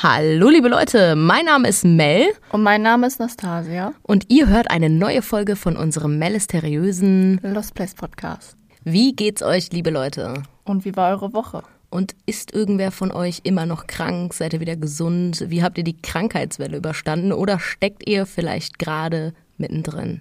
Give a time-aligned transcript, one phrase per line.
[0.00, 3.94] Hallo liebe Leute, mein Name ist Mel Und mein Name ist Nastasia.
[4.02, 8.56] und ihr hört eine neue Folge von unserem Melisteriösen Lost Place Podcast.
[8.84, 10.44] Wie geht's euch, liebe Leute?
[10.64, 11.62] Und wie war eure Woche?
[11.90, 14.34] Und ist irgendwer von euch immer noch krank?
[14.34, 15.44] Seid ihr wieder gesund?
[15.48, 20.20] Wie habt ihr die Krankheitswelle überstanden oder steckt ihr vielleicht gerade mittendrin?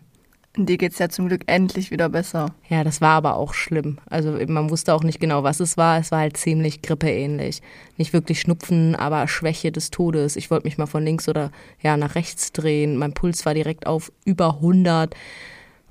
[0.58, 2.48] Dir geht's ja zum Glück endlich wieder besser.
[2.68, 4.00] Ja, das war aber auch schlimm.
[4.10, 6.00] Also man wusste auch nicht genau, was es war.
[6.00, 7.62] Es war halt ziemlich grippeähnlich.
[7.98, 10.36] Nicht wirklich Schnupfen, aber Schwäche des Todes.
[10.36, 12.98] Ich wollte mich mal von links oder ja nach rechts drehen.
[12.98, 15.16] Mein Puls war direkt auf über 100.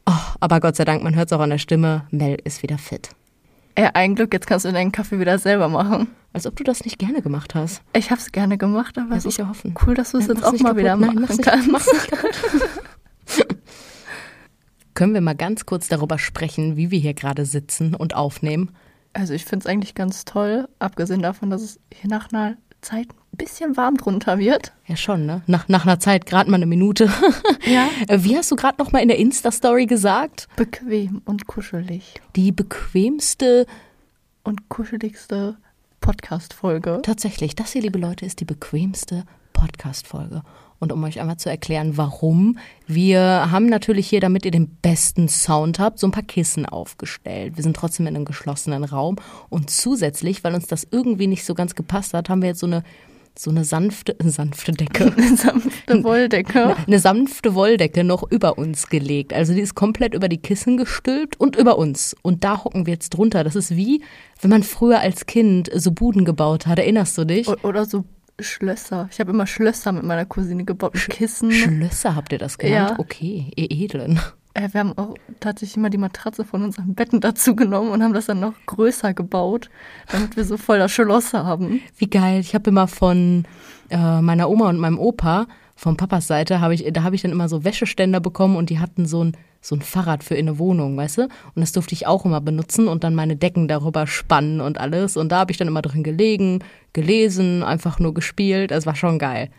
[0.09, 2.07] Oh, aber Gott sei Dank, man hört es auch an der Stimme.
[2.11, 3.11] Mel ist wieder fit.
[3.79, 6.09] Ja, ein Glück, jetzt kannst du deinen Kaffee wieder selber machen.
[6.33, 7.83] Als ob du das nicht gerne gemacht hast.
[7.95, 9.75] Ich hab's gerne gemacht, aber es ist ich ja hoffen.
[9.87, 11.71] cool, dass du es Ja, jetzt auch mal wieder machen mach's nicht, kannst.
[11.71, 12.11] mach's nicht.
[14.97, 18.75] Können wir mal ganz kurz darüber sprechen, wie wir hier gerade sitzen und aufnehmen?
[19.13, 23.37] Also ich find's eigentlich ganz toll, abgesehen davon, dass es hier nach einer Zeit ein
[23.37, 24.73] bisschen warm drunter wird.
[24.87, 25.43] Ja, schon, ne?
[25.47, 27.11] Nach, nach einer Zeit, gerade mal eine Minute.
[27.67, 27.89] Ja.
[28.07, 30.47] Äh, Wie hast du gerade noch mal in der Insta-Story gesagt?
[30.55, 32.15] Bequem und kuschelig.
[32.37, 33.67] Die bequemste,
[34.45, 35.57] Und kuscheligste
[36.01, 37.01] Podcast-Folge.
[37.03, 40.43] tatsächlich, das hier, liebe Leute, ist die bequemste Podcast-Folge.
[40.79, 45.29] Und um euch einmal zu erklären, warum, wir haben natürlich hier, damit ihr den besten
[45.29, 47.57] Sound habt, so ein paar Kissen aufgestellt.
[47.57, 49.17] Wir sind trotzdem in einem geschlossenen Raum.
[49.49, 52.67] Und zusätzlich, weil uns das irgendwie nicht so ganz gepasst hat, haben wir jetzt so
[52.67, 52.83] eine,
[53.39, 55.13] so eine sanfte, sanfte Decke.
[55.17, 56.77] Eine sanfte Wolldecke.
[56.87, 59.33] eine sanfte Wolldecke noch über uns gelegt.
[59.33, 62.15] Also die ist komplett über die Kissen gestülpt und über uns.
[62.23, 63.45] Und da hocken wir jetzt drunter.
[63.45, 64.03] Das ist wie,
[64.41, 66.79] wenn man früher als Kind so Buden gebaut hat.
[66.79, 67.49] Erinnerst du dich?
[67.65, 68.05] Oder so
[68.41, 69.09] Schlösser.
[69.11, 70.95] Ich habe immer Schlösser mit meiner Cousine gebaut.
[70.95, 71.51] mit Kissen.
[71.53, 72.91] Schlösser habt ihr das genannt?
[72.91, 72.99] Ja.
[72.99, 74.21] Okay, ihr Edlen.
[74.55, 78.15] Äh, wir haben auch tatsächlich immer die Matratze von unseren Betten dazu genommen und haben
[78.15, 79.71] das dann noch größer gebaut,
[80.11, 81.81] damit wir so voll das Schloss haben.
[81.97, 82.41] Wie geil.
[82.41, 83.45] Ich habe immer von
[83.91, 87.33] äh, meiner Oma und meinem Opa, von Papas Seite, habe ich, da habe ich dann
[87.33, 90.59] immer so Wäscheständer bekommen und die hatten so ein, so ein Fahrrad für in eine
[90.59, 91.23] Wohnung, weißt du?
[91.23, 95.17] Und das durfte ich auch immer benutzen und dann meine Decken darüber spannen und alles.
[95.17, 96.61] Und da habe ich dann immer drin gelegen,
[96.93, 98.71] gelesen, einfach nur gespielt.
[98.71, 99.51] Das war schon geil.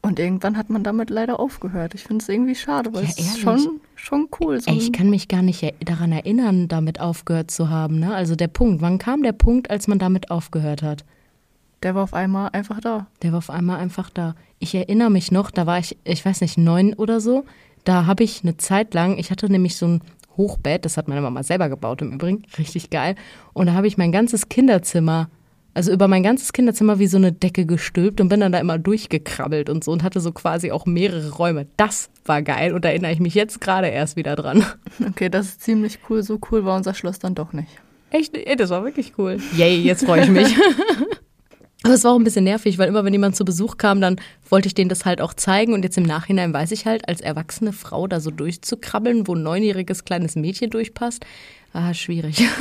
[0.00, 1.94] Und irgendwann hat man damit leider aufgehört.
[1.94, 4.60] Ich finde es irgendwie schade, weil Ja, es ist schon, schon cool.
[4.60, 8.00] So Ey, ich kann mich gar nicht daran erinnern, damit aufgehört zu haben.
[8.00, 8.14] Ne?
[8.14, 11.04] Also der Punkt, wann kam der Punkt, als man damit aufgehört hat?
[11.82, 13.06] der war auf einmal einfach da.
[13.22, 14.34] Der war auf einmal einfach da.
[14.58, 17.44] Ich erinnere mich noch, da war ich, ich weiß nicht, neun oder so.
[17.84, 20.00] Da habe ich eine Zeit lang, ich hatte nämlich so ein
[20.36, 23.14] Hochbett, das hat meine Mama selber gebaut im Übrigen, richtig geil.
[23.52, 25.28] Und da habe ich mein ganzes Kinderzimmer,
[25.74, 28.78] also über mein ganzes Kinderzimmer wie so eine Decke gestülpt und bin dann da immer
[28.78, 31.66] durchgekrabbelt und so und hatte so quasi auch mehrere Räume.
[31.76, 34.64] Das war geil und da erinnere ich mich jetzt gerade erst wieder dran.
[35.08, 36.22] Okay, das ist ziemlich cool.
[36.22, 37.68] So cool war unser Schloss dann doch nicht.
[38.10, 38.36] Echt?
[38.36, 39.38] Ey, das war wirklich cool.
[39.56, 40.54] Yay, jetzt freue ich mich.
[41.84, 44.16] Aber es war auch ein bisschen nervig, weil immer, wenn jemand zu Besuch kam, dann
[44.48, 45.72] wollte ich denen das halt auch zeigen.
[45.72, 49.42] Und jetzt im Nachhinein weiß ich halt, als erwachsene Frau da so durchzukrabbeln, wo ein
[49.42, 51.24] neunjähriges kleines Mädchen durchpasst,
[51.72, 52.42] ah, schwierig.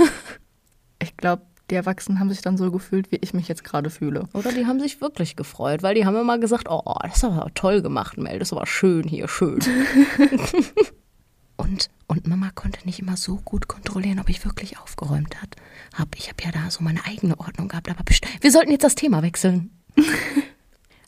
[1.04, 4.28] Ich glaube, die Erwachsenen haben sich dann so gefühlt, wie ich mich jetzt gerade fühle.
[4.34, 7.48] Oder die haben sich wirklich gefreut, weil die haben immer gesagt, oh, das ist aber
[7.56, 9.58] toll gemacht, Mel, das war schön hier, schön.
[11.62, 15.56] und, und Mama konnte nicht immer so gut kontrollieren, ob ich wirklich aufgeräumt hat.
[15.94, 18.04] Hab, ich habe ja da so meine eigene Ordnung gehabt, aber
[18.42, 19.70] wir sollten jetzt das Thema wechseln.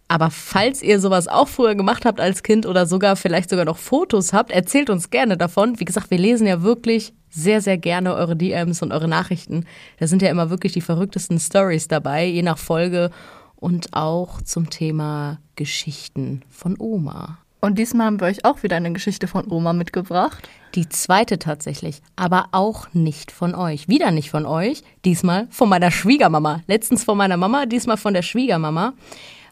[0.09, 3.77] Aber falls ihr sowas auch früher gemacht habt als Kind oder sogar vielleicht sogar noch
[3.77, 5.79] Fotos habt, erzählt uns gerne davon.
[5.79, 9.65] Wie gesagt, wir lesen ja wirklich sehr, sehr gerne eure DMs und eure Nachrichten.
[9.97, 13.09] Da sind ja immer wirklich die verrücktesten Stories dabei, je nach Folge
[13.55, 17.39] und auch zum Thema Geschichten von Oma.
[17.63, 20.49] Und diesmal haben wir euch auch wieder eine Geschichte von Oma mitgebracht.
[20.75, 23.87] Die zweite tatsächlich, aber auch nicht von euch.
[23.87, 26.61] Wieder nicht von euch, diesmal von meiner Schwiegermama.
[26.67, 28.95] Letztens von meiner Mama, diesmal von der Schwiegermama,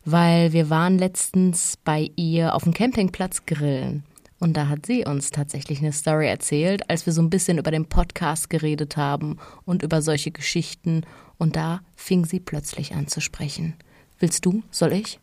[0.03, 4.03] weil wir waren letztens bei ihr auf dem Campingplatz grillen.
[4.39, 7.71] Und da hat sie uns tatsächlich eine Story erzählt, als wir so ein bisschen über
[7.71, 11.03] den Podcast geredet haben und über solche Geschichten.
[11.37, 13.75] Und da fing sie plötzlich an zu sprechen.
[14.19, 14.63] Willst du?
[14.69, 15.21] Soll ich?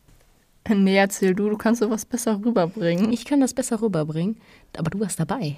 [0.75, 3.13] Nee, erzähl du, du kannst sowas besser rüberbringen.
[3.13, 4.37] Ich kann das besser rüberbringen,
[4.77, 5.57] aber du warst dabei.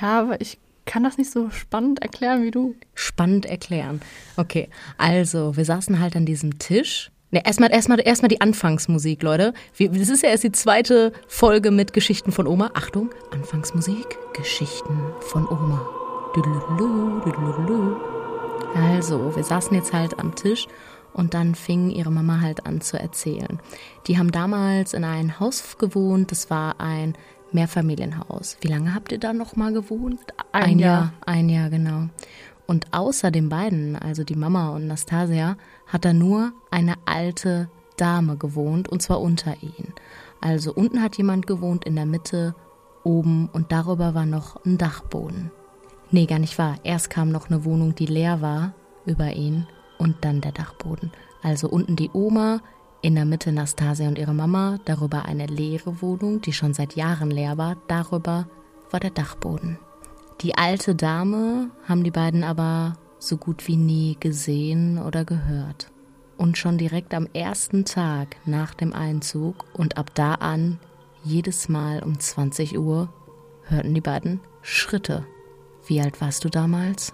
[0.00, 2.74] Ja, aber ich kann das nicht so spannend erklären wie du.
[2.94, 4.00] spannend erklären.
[4.36, 4.68] Okay,
[4.98, 7.10] also wir saßen halt an diesem Tisch.
[7.30, 9.54] Ne, erstmal erstmal erstmal die Anfangsmusik, Leute.
[9.76, 12.70] Wir, das ist ja erst die zweite Folge mit Geschichten von Oma.
[12.74, 15.84] Achtung, Anfangsmusik, Geschichten von Oma.
[18.74, 20.66] Also, wir saßen jetzt halt am Tisch
[21.14, 23.60] und dann fing ihre Mama halt an zu erzählen.
[24.06, 27.14] Die haben damals in einem Haus gewohnt, das war ein
[27.52, 28.58] Mehrfamilienhaus.
[28.60, 30.20] Wie lange habt ihr da noch mal gewohnt?
[30.52, 31.12] Ein Jahr.
[31.24, 32.08] Ein Jahr, genau.
[32.66, 35.56] Und außer den beiden, also die Mama und Nastasia,
[35.86, 39.94] hat er nur eine alte Dame gewohnt und zwar unter ihnen.
[40.40, 42.54] Also unten hat jemand gewohnt, in der Mitte,
[43.04, 45.50] oben und darüber war noch ein Dachboden.
[46.10, 46.76] Nee, gar nicht wahr.
[46.82, 48.72] Erst kam noch eine Wohnung, die leer war,
[49.06, 49.66] über ihn
[49.98, 51.12] und dann der Dachboden.
[51.42, 52.60] Also unten die Oma,
[53.02, 57.30] in der Mitte Nastasia und ihre Mama, darüber eine leere Wohnung, die schon seit Jahren
[57.30, 58.46] leer war, darüber
[58.90, 59.78] war der Dachboden.
[60.40, 65.90] Die alte Dame haben die beiden aber so gut wie nie gesehen oder gehört.
[66.36, 70.78] Und schon direkt am ersten Tag nach dem Einzug und ab da an,
[71.22, 73.08] jedes Mal um 20 Uhr,
[73.64, 75.26] hörten die beiden Schritte.
[75.86, 77.12] Wie alt warst du damals?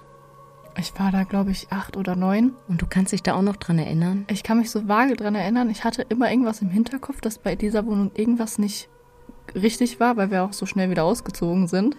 [0.78, 2.52] Ich war da, glaube ich, acht oder neun.
[2.68, 4.24] Und du kannst dich da auch noch dran erinnern?
[4.28, 5.70] Ich kann mich so vage dran erinnern.
[5.70, 8.88] Ich hatte immer irgendwas im Hinterkopf, dass bei dieser Wohnung irgendwas nicht
[9.54, 11.96] richtig war, weil wir auch so schnell wieder ausgezogen sind.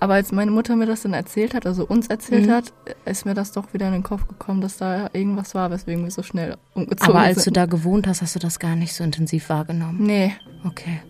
[0.00, 2.50] Aber als meine Mutter mir das dann erzählt hat, also uns erzählt mhm.
[2.50, 2.72] hat,
[3.04, 6.10] ist mir das doch wieder in den Kopf gekommen, dass da irgendwas war, weswegen wir
[6.10, 7.08] so schnell umgezogen sind.
[7.08, 7.56] Aber als sind.
[7.56, 10.04] du da gewohnt hast, hast du das gar nicht so intensiv wahrgenommen?
[10.04, 10.34] Nee.
[10.64, 11.00] Okay.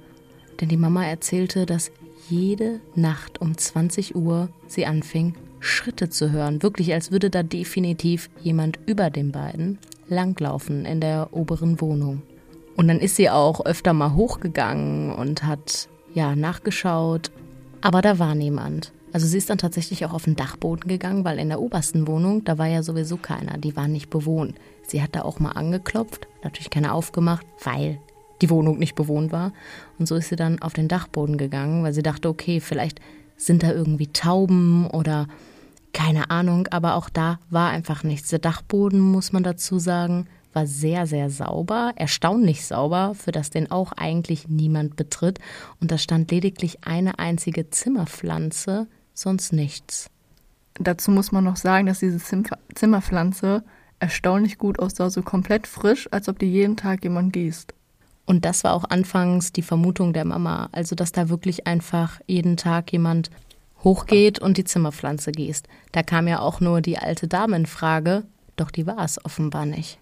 [0.60, 1.90] Denn die Mama erzählte, dass
[2.28, 6.62] jede Nacht um 20 Uhr sie anfing, Schritte zu hören.
[6.62, 9.78] Wirklich, als würde da definitiv jemand über den beiden
[10.08, 12.22] langlaufen in der oberen Wohnung.
[12.76, 17.30] Und dann ist sie auch öfter mal hochgegangen und hat ja nachgeschaut,
[17.80, 18.92] aber da war niemand.
[19.12, 22.44] Also sie ist dann tatsächlich auch auf den Dachboden gegangen, weil in der obersten Wohnung,
[22.44, 24.54] da war ja sowieso keiner, die war nicht bewohnt.
[24.86, 27.98] Sie hat da auch mal angeklopft, natürlich keine aufgemacht, weil
[28.40, 29.52] die Wohnung nicht bewohnt war.
[29.98, 33.00] Und so ist sie dann auf den Dachboden gegangen, weil sie dachte, okay, vielleicht
[33.36, 35.28] sind da irgendwie Tauben oder
[35.92, 38.30] keine Ahnung, aber auch da war einfach nichts.
[38.30, 43.70] Der Dachboden, muss man dazu sagen, war sehr, sehr sauber, erstaunlich sauber, für das den
[43.70, 45.38] auch eigentlich niemand betritt.
[45.80, 50.10] Und da stand lediglich eine einzige Zimmerpflanze, sonst nichts.
[50.74, 52.20] Dazu muss man noch sagen, dass diese
[52.74, 53.62] Zimmerpflanze
[53.98, 57.74] erstaunlich gut aussah, so komplett frisch, als ob die jeden Tag jemand gießt.
[58.24, 62.56] Und das war auch anfangs die Vermutung der Mama, also dass da wirklich einfach jeden
[62.56, 63.30] Tag jemand
[63.84, 65.66] hochgeht und die Zimmerpflanze gießt.
[65.92, 68.24] Da kam ja auch nur die alte Dame in Frage,
[68.56, 69.98] doch die war es offenbar nicht.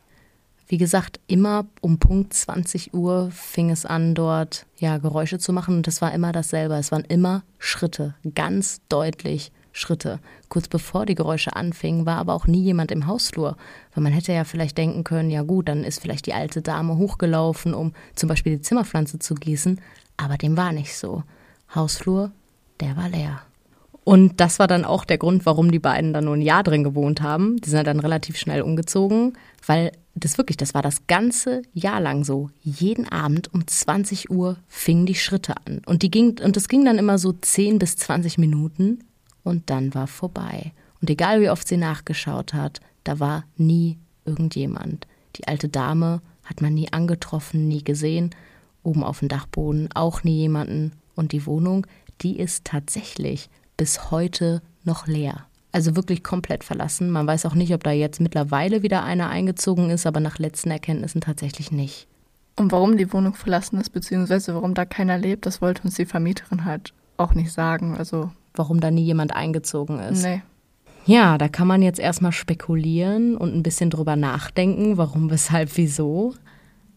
[0.71, 5.77] Wie gesagt, immer um Punkt 20 Uhr fing es an, dort ja Geräusche zu machen
[5.79, 6.75] und es war immer dasselbe.
[6.75, 10.21] Es waren immer Schritte, ganz deutlich Schritte.
[10.49, 13.57] Kurz bevor die Geräusche anfingen, war aber auch nie jemand im Hausflur,
[13.95, 16.99] weil man hätte ja vielleicht denken können, ja gut, dann ist vielleicht die alte Dame
[16.99, 19.81] hochgelaufen, um zum Beispiel die Zimmerpflanze zu gießen,
[20.17, 21.25] aber dem war nicht so.
[21.75, 22.31] Hausflur,
[22.81, 23.43] der war leer.
[24.05, 26.85] Und das war dann auch der Grund, warum die beiden dann nur ein Jahr drin
[26.85, 27.61] gewohnt haben.
[27.61, 29.35] Die sind dann relativ schnell umgezogen,
[29.67, 32.51] weil das wirklich, das war das ganze Jahr lang so.
[32.63, 35.83] Jeden Abend um 20 Uhr fingen die Schritte an.
[35.87, 39.05] Und die ging, und das ging dann immer so 10 bis 20 Minuten
[39.45, 40.73] und dann war vorbei.
[41.01, 45.07] Und egal wie oft sie nachgeschaut hat, da war nie irgendjemand.
[45.37, 48.31] Die alte Dame hat man nie angetroffen, nie gesehen.
[48.83, 50.93] Oben auf dem Dachboden auch nie jemanden.
[51.15, 51.87] Und die Wohnung,
[52.23, 53.49] die ist tatsächlich
[53.81, 55.47] bis heute noch leer.
[55.73, 57.11] Also wirklich komplett verlassen.
[57.11, 60.71] Man weiß auch nicht, ob da jetzt mittlerweile wieder einer eingezogen ist, aber nach letzten
[60.71, 62.07] Erkenntnissen tatsächlich nicht.
[62.57, 66.05] Und warum die Wohnung verlassen ist, beziehungsweise warum da keiner lebt, das wollte uns die
[66.05, 67.97] Vermieterin halt auch nicht sagen.
[67.97, 70.25] Also warum da nie jemand eingezogen ist.
[70.25, 70.43] Nee.
[71.07, 76.35] Ja, da kann man jetzt erstmal spekulieren und ein bisschen drüber nachdenken, warum, weshalb, wieso.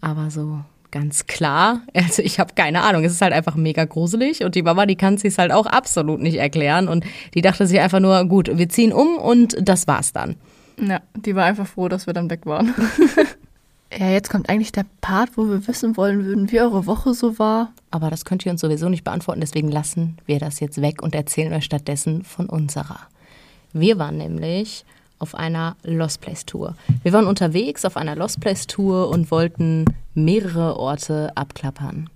[0.01, 0.60] Aber so
[0.93, 1.81] Ganz klar.
[1.95, 3.03] Also ich habe keine Ahnung.
[3.03, 6.21] Es ist halt einfach mega gruselig und die Mama, die kann sich halt auch absolut
[6.21, 10.13] nicht erklären und die dachte sich einfach nur, gut, wir ziehen um und das war's
[10.13, 10.35] dann.
[10.79, 12.75] Ja, die war einfach froh, dass wir dann weg waren.
[13.97, 17.39] ja, jetzt kommt eigentlich der Part, wo wir wissen wollen würden, wie eure Woche so
[17.39, 17.71] war.
[17.89, 21.15] Aber das könnt ihr uns sowieso nicht beantworten, deswegen lassen wir das jetzt weg und
[21.15, 23.00] erzählen euch stattdessen von unserer.
[23.71, 24.85] Wir waren nämlich
[25.20, 26.75] auf einer Lost Place Tour.
[27.03, 32.10] Wir waren unterwegs auf einer Lost Place Tour und wollten mehrere Orte abklappern.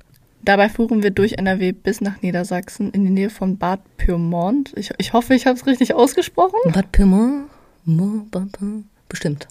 [0.44, 4.72] Dabei fuhren wir durch NRW bis nach Niedersachsen in die Nähe von Bad Pyrmont.
[4.78, 6.58] Ich, ich hoffe, ich habe es richtig ausgesprochen.
[6.72, 7.50] Bad Pyrmont?
[9.10, 9.48] Bestimmt.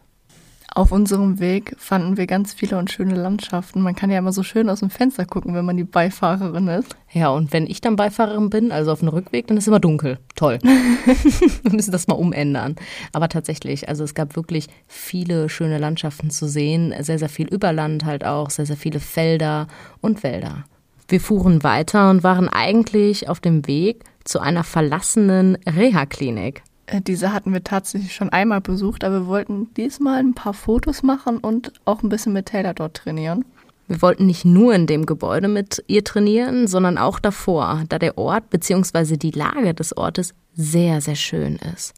[0.76, 3.80] Auf unserem Weg fanden wir ganz viele und schöne Landschaften.
[3.80, 6.94] Man kann ja immer so schön aus dem Fenster gucken, wenn man die Beifahrerin ist.
[7.10, 10.18] Ja, und wenn ich dann Beifahrerin bin, also auf dem Rückweg, dann ist immer dunkel.
[10.34, 10.58] Toll.
[11.62, 12.76] wir müssen das mal umändern.
[13.14, 16.92] Aber tatsächlich, also es gab wirklich viele schöne Landschaften zu sehen.
[17.00, 19.68] Sehr, sehr viel Überland halt auch, sehr, sehr viele Felder
[20.02, 20.66] und Wälder.
[21.08, 26.64] Wir fuhren weiter und waren eigentlich auf dem Weg zu einer verlassenen Reha-Klinik.
[26.86, 31.02] Äh, diese hatten wir tatsächlich schon einmal besucht, aber wir wollten diesmal ein paar Fotos
[31.02, 33.44] machen und auch ein bisschen mit Taylor dort trainieren.
[33.88, 38.18] Wir wollten nicht nur in dem Gebäude mit ihr trainieren, sondern auch davor, da der
[38.18, 39.16] Ort bzw.
[39.16, 41.94] die Lage des Ortes sehr, sehr schön ist.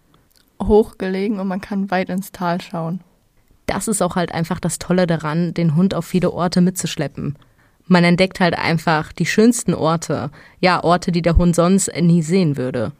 [0.62, 3.00] Hochgelegen und man kann weit ins Tal schauen.
[3.66, 7.36] das ist auch halt einfach das Tolle daran, den Hund auf viele Orte mitzuschleppen.
[7.86, 10.30] Man entdeckt halt einfach die schönsten Orte.
[10.60, 12.92] Ja, Orte, die der Hund sonst nie sehen würde.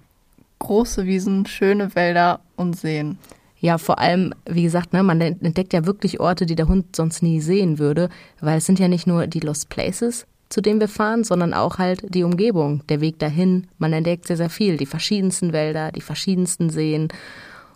[0.59, 3.19] Große Wiesen, schöne Wälder und Seen.
[3.61, 7.23] Ja, vor allem, wie gesagt, ne, man entdeckt ja wirklich Orte, die der Hund sonst
[7.23, 8.09] nie sehen würde,
[8.41, 11.79] weil es sind ja nicht nur die Lost Places, zu denen wir fahren, sondern auch
[11.79, 13.67] halt die Umgebung, der Weg dahin.
[13.79, 14.77] Man entdeckt sehr, sehr viel.
[14.77, 17.09] Die verschiedensten Wälder, die verschiedensten Seen,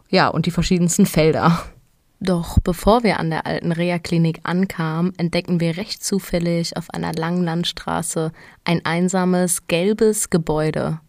[0.09, 1.65] ja, und die verschiedensten Felder.
[2.21, 7.43] Doch bevor wir an der alten Reha-Klinik ankamen, entdecken wir recht zufällig auf einer langen
[7.43, 8.31] Landstraße
[8.65, 11.01] ein einsames, gelbes Gebäude.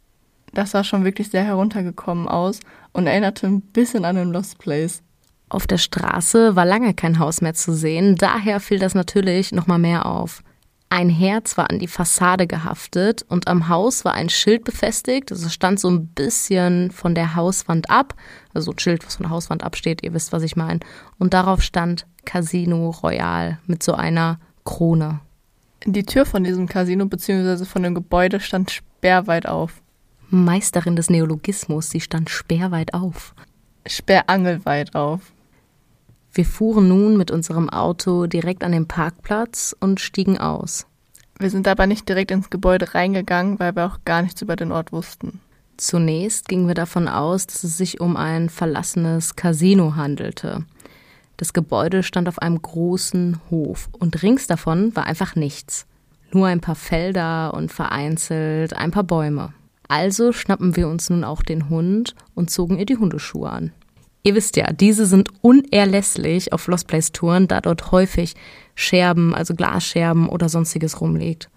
[0.54, 2.60] Das sah schon wirklich sehr heruntergekommen aus
[2.92, 5.02] und erinnerte ein bisschen an den Lost Place.
[5.50, 9.80] Auf der Straße war lange kein Haus mehr zu sehen, daher fiel das natürlich nochmal
[9.80, 10.44] mehr auf.
[10.90, 15.32] Ein Herz war an die Fassade gehaftet und am Haus war ein Schild befestigt.
[15.32, 18.14] Also es stand so ein bisschen von der Hauswand ab.
[18.54, 20.82] Also ein Schild, was von der Hauswand absteht, ihr wisst, was ich meine.
[21.18, 25.20] Und darauf stand Casino Royal mit so einer Krone.
[25.84, 27.66] Die Tür von diesem Casino bzw.
[27.66, 29.82] von dem Gebäude stand sperrweit auf.
[30.34, 33.36] Meisterin des Neologismus, sie stand sperrweit auf.
[33.86, 35.32] Sperrangelweit auf.
[36.34, 40.88] Wir fuhren nun mit unserem Auto direkt an den Parkplatz und stiegen aus.
[41.38, 44.72] Wir sind aber nicht direkt ins Gebäude reingegangen, weil wir auch gar nichts über den
[44.72, 45.40] Ort wussten.
[45.78, 50.66] Zunächst gingen wir davon aus, dass es sich um ein verlassenes Casino handelte.
[51.38, 55.86] Das Gebäude stand auf einem großen Hof und rings davon war einfach nichts.
[56.32, 59.54] Nur ein paar Felder und vereinzelt ein paar Bäume.
[59.88, 63.72] Also schnappen wir uns nun auch den Hund und zogen ihr die Hundeschuhe an.
[64.24, 68.36] Ihr wisst ja, diese sind unerlässlich auf Lost Place Touren, da dort häufig
[68.74, 71.50] Scherben, also Glasscherben oder sonstiges rumliegt.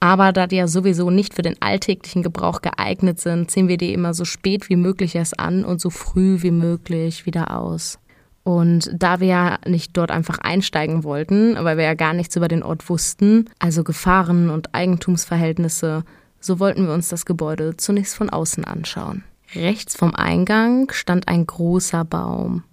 [0.00, 3.92] Aber da die ja sowieso nicht für den alltäglichen Gebrauch geeignet sind, ziehen wir die
[3.92, 7.98] immer so spät wie möglich erst an und so früh wie möglich wieder aus.
[8.42, 12.48] Und da wir ja nicht dort einfach einsteigen wollten, weil wir ja gar nichts über
[12.48, 16.04] den Ort wussten, also Gefahren und Eigentumsverhältnisse,
[16.44, 19.24] so wollten wir uns das Gebäude zunächst von außen anschauen.
[19.54, 22.64] Rechts vom Eingang stand ein großer Baum.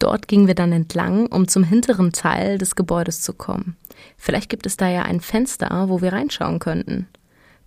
[0.00, 3.76] Dort gingen wir dann entlang, um zum hinteren Teil des Gebäudes zu kommen.
[4.16, 7.06] Vielleicht gibt es da ja ein Fenster, wo wir reinschauen könnten.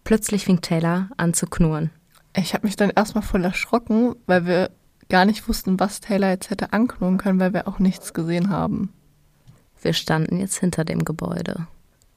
[0.04, 1.92] Plötzlich fing Taylor an zu knurren.
[2.36, 4.72] Ich habe mich dann erstmal voll erschrocken, weil wir
[5.08, 8.92] gar nicht wussten, was Taylor jetzt hätte anknurren können, weil wir auch nichts gesehen haben.
[9.82, 11.68] Wir standen jetzt hinter dem Gebäude.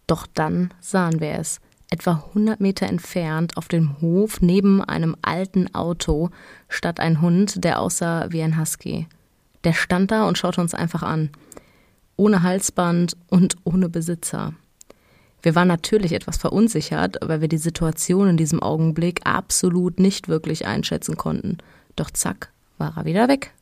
[0.06, 5.74] Doch dann sahen wir es etwa 100 Meter entfernt auf dem Hof neben einem alten
[5.74, 6.30] Auto
[6.68, 9.06] stand ein Hund, der aussah wie ein Husky.
[9.64, 11.30] Der stand da und schaute uns einfach an.
[12.16, 14.54] Ohne Halsband und ohne Besitzer.
[15.42, 20.66] Wir waren natürlich etwas verunsichert, weil wir die Situation in diesem Augenblick absolut nicht wirklich
[20.66, 21.58] einschätzen konnten.
[21.94, 23.52] Doch zack, war er wieder weg.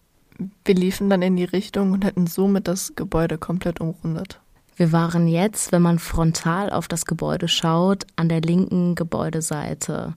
[0.65, 4.41] Wir liefen dann in die Richtung und hätten somit das Gebäude komplett umrundet.
[4.77, 10.15] Wir waren jetzt, wenn man frontal auf das Gebäude schaut, an der linken Gebäudeseite.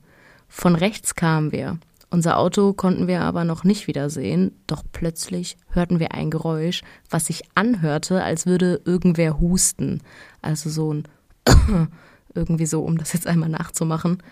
[0.48, 1.78] Von rechts kamen wir.
[2.10, 7.28] Unser Auto konnten wir aber noch nicht wiedersehen, doch plötzlich hörten wir ein Geräusch, was
[7.28, 10.02] sich anhörte, als würde irgendwer husten.
[10.42, 11.04] Also so ein
[12.34, 14.24] irgendwie so, um das jetzt einmal nachzumachen.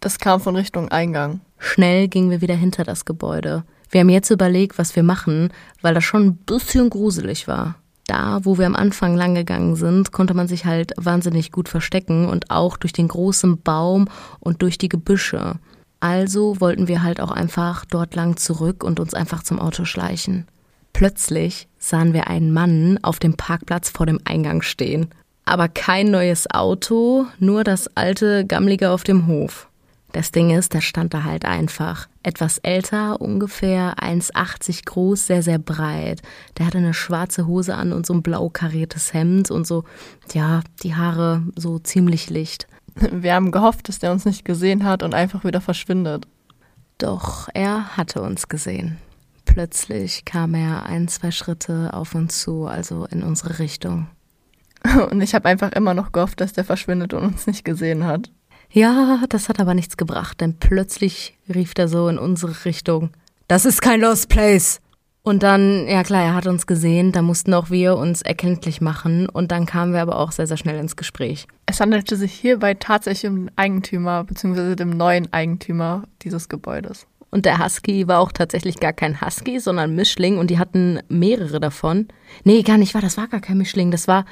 [0.00, 1.40] Das kam von Richtung Eingang.
[1.58, 3.64] Schnell gingen wir wieder hinter das Gebäude.
[3.90, 5.52] Wir haben jetzt überlegt, was wir machen,
[5.82, 7.76] weil das schon ein bisschen gruselig war
[8.06, 12.28] da, wo wir am Anfang lang gegangen sind, konnte man sich halt wahnsinnig gut verstecken
[12.28, 14.08] und auch durch den großen Baum
[14.40, 15.56] und durch die Gebüsche.
[16.00, 20.46] Also wollten wir halt auch einfach dort lang zurück und uns einfach zum Auto schleichen.
[20.92, 25.08] Plötzlich sahen wir einen Mann auf dem Parkplatz vor dem Eingang stehen.
[25.44, 29.68] Aber kein neues Auto, nur das alte Gammlige auf dem Hof.
[30.16, 32.08] Das Ding ist, der stand da halt einfach.
[32.22, 36.22] Etwas älter, ungefähr 1,80 groß, sehr, sehr breit.
[36.56, 39.84] Der hatte eine schwarze Hose an und so ein blau kariertes Hemd und so,
[40.32, 42.66] ja, die Haare so ziemlich licht.
[42.94, 46.26] Wir haben gehofft, dass der uns nicht gesehen hat und einfach wieder verschwindet.
[46.96, 48.96] Doch er hatte uns gesehen.
[49.44, 54.06] Plötzlich kam er ein, zwei Schritte auf uns zu, also in unsere Richtung.
[55.10, 58.30] Und ich habe einfach immer noch gehofft, dass der verschwindet und uns nicht gesehen hat.
[58.70, 63.10] Ja, das hat aber nichts gebracht, denn plötzlich rief er so in unsere Richtung:
[63.48, 64.80] Das ist kein Lost Place!
[65.26, 69.28] Und dann, ja klar, er hat uns gesehen, da mussten auch wir uns erkenntlich machen
[69.28, 71.48] und dann kamen wir aber auch sehr, sehr schnell ins Gespräch.
[71.66, 74.76] Es handelte sich hierbei tatsächlich um den Eigentümer bzw.
[74.76, 77.08] dem neuen Eigentümer dieses Gebäudes.
[77.32, 81.58] Und der Husky war auch tatsächlich gar kein Husky, sondern Mischling und die hatten mehrere
[81.58, 82.06] davon.
[82.44, 84.26] Nee, gar nicht war, das war gar kein Mischling, das war,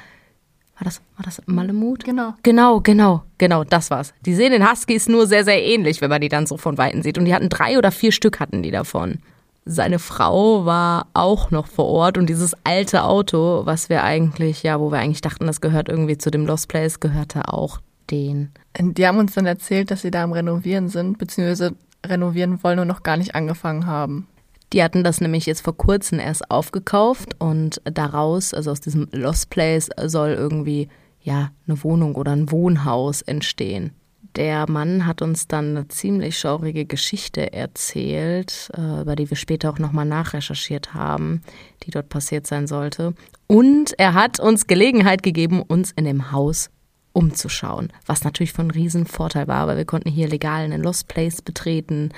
[0.76, 2.04] war das, war das Malemut?
[2.04, 2.35] Genau.
[2.43, 4.12] Genau, genau, genau, das war's.
[4.26, 7.02] Die sehen den Huskies nur sehr, sehr ähnlich, wenn man die dann so von Weitem
[7.02, 7.16] sieht.
[7.16, 9.19] Und die hatten drei oder vier Stück hatten die davon.
[9.66, 14.78] Seine Frau war auch noch vor Ort und dieses alte Auto, was wir eigentlich, ja,
[14.78, 18.52] wo wir eigentlich dachten, das gehört irgendwie zu dem Lost Place, gehörte auch denen.
[18.78, 22.88] Die haben uns dann erzählt, dass sie da am Renovieren sind, beziehungsweise renovieren wollen und
[22.88, 24.26] noch gar nicht angefangen haben.
[24.75, 29.49] Die hatten das nämlich jetzt vor kurzem erst aufgekauft und daraus, also aus diesem Lost
[29.49, 30.88] Place, soll irgendwie
[31.21, 33.93] ja eine Wohnung oder ein Wohnhaus entstehen.
[34.35, 39.71] Der Mann hat uns dann eine ziemlich schaurige Geschichte erzählt, äh, über die wir später
[39.71, 41.43] auch nochmal nachrecherchiert haben,
[41.85, 43.14] die dort passiert sein sollte.
[43.47, 46.69] Und er hat uns Gelegenheit gegeben, uns in dem Haus
[47.14, 51.40] umzuschauen, was natürlich von riesen Vorteil war, weil wir konnten hier legal einen Lost Place
[51.40, 52.11] betreten,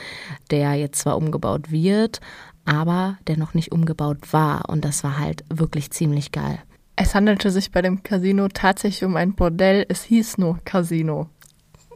[0.50, 2.20] der jetzt zwar umgebaut wird,
[2.64, 6.58] aber der noch nicht umgebaut war und das war halt wirklich ziemlich geil.
[6.96, 11.28] Es handelte sich bei dem Casino tatsächlich um ein Bordell, es hieß nur Casino.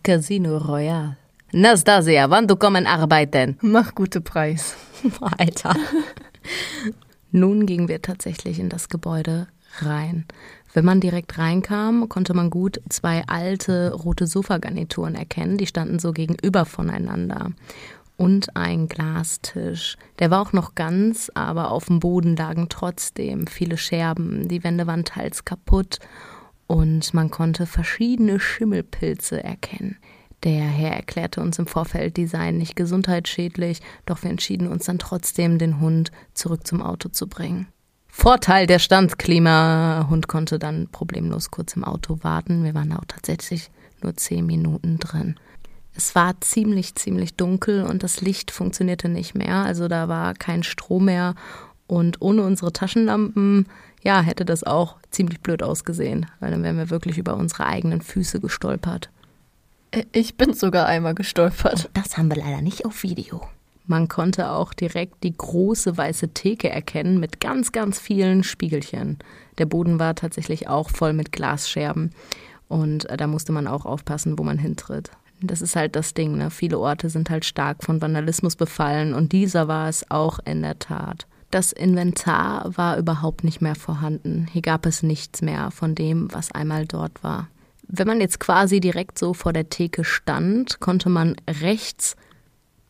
[0.03, 1.17] Casino Royal.
[1.53, 3.59] Nastasia, wann du kommen arbeiten?
[3.61, 4.77] Mach gute Preis.
[5.39, 5.75] Alter.
[7.33, 10.27] Nun gingen wir tatsächlich in das Gebäude rein.
[10.73, 15.57] Wenn man direkt reinkam, konnte man gut zwei alte rote Sofagarnituren erkennen.
[15.57, 17.51] Die standen so gegenüber voneinander.
[18.17, 19.97] Und ein Glastisch.
[20.19, 24.47] Der war auch noch ganz, aber auf dem Boden lagen trotzdem viele Scherben.
[24.47, 25.99] Die Wände waren teils kaputt
[26.67, 29.97] und man konnte verschiedene Schimmelpilze erkennen.
[30.45, 34.99] Der Herr erklärte uns im Vorfeld, die seien nicht gesundheitsschädlich, doch wir entschieden uns dann
[34.99, 37.67] trotzdem, den Hund zurück zum Auto zu bringen.
[38.13, 40.07] Vorteil der Standklima.
[40.11, 42.65] Hund konnte dann problemlos kurz im Auto warten.
[42.65, 43.71] Wir waren auch tatsächlich
[44.03, 45.37] nur zehn Minuten drin.
[45.95, 49.57] Es war ziemlich, ziemlich dunkel und das Licht funktionierte nicht mehr.
[49.57, 51.35] Also da war kein Strom mehr.
[51.87, 53.67] Und ohne unsere Taschenlampen
[54.03, 58.01] ja, hätte das auch ziemlich blöd ausgesehen, weil dann wären wir wirklich über unsere eigenen
[58.01, 59.11] Füße gestolpert.
[60.13, 61.87] Ich bin sogar einmal gestolpert.
[61.87, 63.43] Und das haben wir leider nicht auf Video.
[63.91, 69.19] Man konnte auch direkt die große weiße Theke erkennen mit ganz, ganz vielen Spiegelchen.
[69.59, 72.13] Der Boden war tatsächlich auch voll mit Glasscherben
[72.69, 75.11] und da musste man auch aufpassen, wo man hintritt.
[75.43, 76.53] Das ist halt das Ding, ne?
[76.53, 80.79] Viele Orte sind halt stark von Vandalismus befallen und dieser war es auch in der
[80.79, 81.27] Tat.
[81.51, 84.47] Das Inventar war überhaupt nicht mehr vorhanden.
[84.53, 87.49] Hier gab es nichts mehr von dem, was einmal dort war.
[87.89, 92.15] Wenn man jetzt quasi direkt so vor der Theke stand, konnte man rechts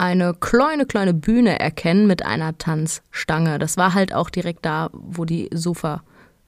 [0.00, 3.58] eine kleine, kleine Bühne erkennen mit einer Tanzstange.
[3.58, 6.02] Das war halt auch direkt da, wo die Sofa,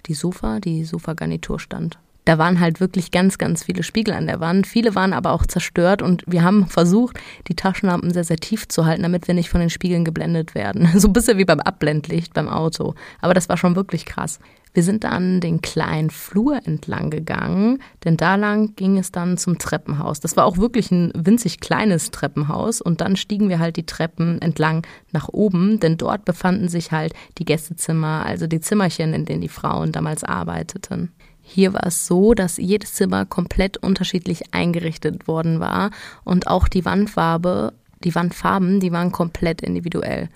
[0.06, 4.40] die Sofa, die Sofagarnitur stand da waren halt wirklich ganz, ganz viele Spiegel an der
[4.40, 4.66] Wand.
[4.66, 8.86] Viele waren aber auch zerstört und wir haben versucht, die Taschenlampen sehr, sehr tief zu
[8.86, 10.88] halten, damit wir nicht von den Spiegeln geblendet werden.
[11.02, 12.94] So ein bisschen wie beim Abblendlicht beim Auto.
[13.20, 14.38] Aber das war schon wirklich krass.
[14.74, 19.58] Wir sind dann den kleinen Flur entlang gegangen, denn da lang ging es dann zum
[19.58, 20.20] Treppenhaus.
[20.20, 24.40] Das war auch wirklich ein winzig kleines Treppenhaus und dann stiegen wir halt die Treppen
[24.40, 29.42] entlang nach oben, denn dort befanden sich halt die Gästezimmer, also die Zimmerchen, in denen
[29.42, 31.12] die Frauen damals arbeiteten.
[31.42, 35.90] Hier war es so, dass jedes Zimmer komplett unterschiedlich eingerichtet worden war
[36.24, 40.30] und auch die Wandfarbe, die Wandfarben, die waren komplett individuell.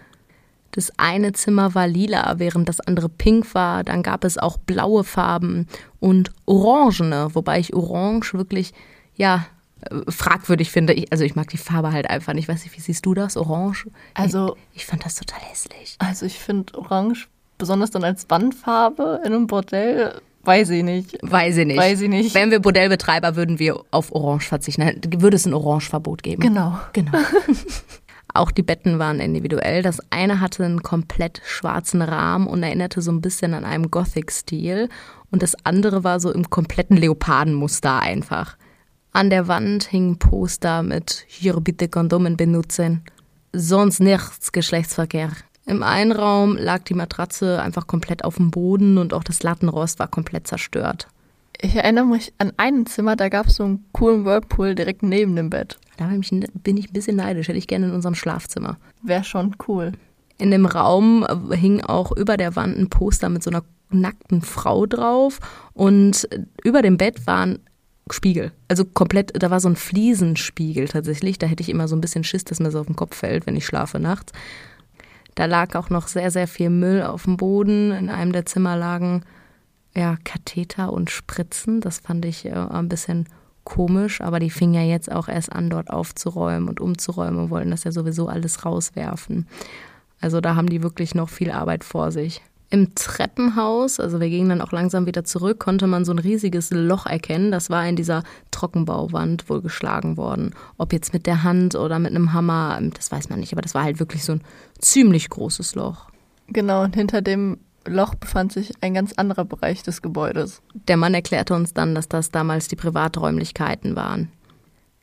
[0.73, 3.83] Das eine Zimmer war lila, während das andere pink war.
[3.85, 5.67] Dann gab es auch blaue Farben
[6.01, 8.75] und orangene, wobei ich orange wirklich,
[9.15, 9.47] ja,
[10.09, 10.93] fragwürdig finde.
[10.93, 12.49] Ich, also ich mag die Farbe halt einfach nicht.
[12.49, 13.37] Weiß nicht, wie siehst du das?
[13.37, 13.87] Orange?
[14.15, 15.97] Also ich, ich fand das total hässlich.
[15.99, 21.19] Also ich finde Orange, besonders dann als Wandfarbe in einem Bordell, Weiß ich nicht.
[21.23, 21.77] Weiß ich nicht.
[21.77, 22.33] Weiß ich nicht.
[22.33, 25.01] Wären wir Bordellbetreiber, würden wir auf Orange verzichten.
[25.21, 26.41] Würde es ein Orangeverbot geben.
[26.41, 26.79] Genau.
[26.93, 27.11] Genau.
[28.37, 29.83] Auch die Betten waren individuell.
[29.83, 34.88] Das eine hatte einen komplett schwarzen Rahmen und erinnerte so ein bisschen an einen Gothic-Stil.
[35.31, 38.57] Und das andere war so im kompletten Leopardenmuster einfach.
[39.12, 43.03] An der Wand hingen Poster mit Hier bitte Kondomen benutzen.
[43.53, 45.31] Sonst nichts Geschlechtsverkehr.
[45.64, 49.99] Im einen Raum lag die Matratze einfach komplett auf dem Boden und auch das Lattenrost
[49.99, 51.09] war komplett zerstört.
[51.59, 55.35] Ich erinnere mich an ein Zimmer, da gab es so einen coolen Whirlpool direkt neben
[55.35, 55.79] dem Bett.
[55.97, 58.77] Da bin ich, bin ich ein bisschen neidisch, hätte ich gerne in unserem Schlafzimmer.
[59.03, 59.93] Wäre schon cool.
[60.39, 64.87] In dem Raum hing auch über der Wand ein Poster mit so einer nackten Frau
[64.87, 65.39] drauf
[65.73, 66.29] und
[66.63, 67.61] über dem Bett waren
[68.11, 68.53] Spiegel.
[68.69, 71.39] Also komplett, da war so ein Fliesenspiegel tatsächlich.
[71.39, 73.47] Da hätte ich immer so ein bisschen Schiss, dass mir so auf den Kopf fällt,
[73.47, 74.33] wenn ich schlafe nachts.
[75.35, 77.93] Da lag auch noch sehr, sehr viel Müll auf dem Boden.
[77.93, 79.23] In einem der Zimmer lagen
[79.97, 81.81] ja, Katheter und Spritzen.
[81.81, 83.27] Das fand ich äh, ein bisschen
[83.67, 87.71] komisch, aber die fingen ja jetzt auch erst an, dort aufzuräumen und umzuräumen und wollten
[87.71, 89.47] das ja sowieso alles rauswerfen.
[90.21, 92.41] Also da haben die wirklich noch viel Arbeit vor sich.
[92.71, 96.71] Im Treppenhaus, also wir gingen dann auch langsam wieder zurück, konnte man so ein riesiges
[96.71, 97.53] Loch erkennen.
[97.53, 100.55] Das war in dieser Trockenbauwand wohl geschlagen worden.
[100.79, 103.75] Ob jetzt mit der Hand oder mit einem Hammer, das weiß man nicht, aber das
[103.75, 104.41] war halt wirklich so ein
[104.79, 106.07] ziemlich großes Loch.
[106.49, 110.62] Genau, und hinter dem Loch befand sich ein ganz anderer Bereich des Gebäudes.
[110.88, 114.31] Der Mann erklärte uns dann, dass das damals die Privaträumlichkeiten waren.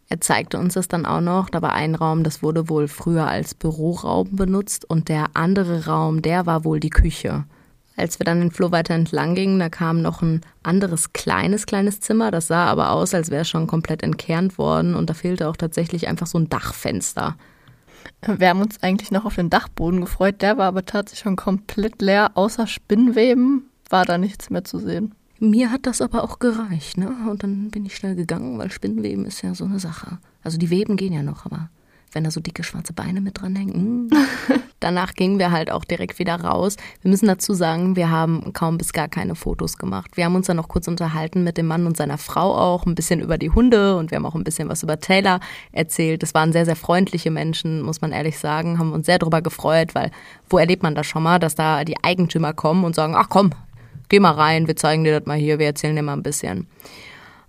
[0.09, 1.49] Er zeigte uns das dann auch noch.
[1.49, 6.21] Da war ein Raum, das wurde wohl früher als Büroraum benutzt und der andere Raum,
[6.21, 7.45] der war wohl die Küche.
[7.95, 11.99] Als wir dann den Flur weiter entlang gingen, da kam noch ein anderes kleines, kleines
[11.99, 12.31] Zimmer.
[12.31, 15.57] Das sah aber aus, als wäre es schon komplett entkernt worden und da fehlte auch
[15.57, 17.35] tatsächlich einfach so ein Dachfenster.
[18.21, 22.01] Wir haben uns eigentlich noch auf den Dachboden gefreut, der war aber tatsächlich schon komplett
[22.01, 25.13] leer, außer Spinnweben war da nichts mehr zu sehen.
[25.39, 27.11] Mir hat das aber auch gereicht, ne?
[27.29, 30.19] Und dann bin ich schnell gegangen, weil Spinnweben ist ja so eine Sache.
[30.41, 31.69] Also die Weben gehen ja noch, aber
[32.13, 34.05] wenn da so dicke schwarze Beine mit dran hängen.
[34.05, 34.09] Mm.
[34.79, 36.75] Danach gingen wir halt auch direkt wieder raus.
[37.01, 40.17] Wir müssen dazu sagen, wir haben kaum bis gar keine Fotos gemacht.
[40.17, 42.95] Wir haben uns dann noch kurz unterhalten mit dem Mann und seiner Frau auch, ein
[42.95, 45.39] bisschen über die Hunde und wir haben auch ein bisschen was über Taylor
[45.71, 46.21] erzählt.
[46.21, 48.77] Das waren sehr, sehr freundliche Menschen, muss man ehrlich sagen.
[48.77, 50.11] Haben uns sehr darüber gefreut, weil
[50.49, 53.51] wo erlebt man das schon mal, dass da die Eigentümer kommen und sagen, ach komm,
[54.09, 56.67] geh mal rein, wir zeigen dir das mal hier, wir erzählen dir mal ein bisschen.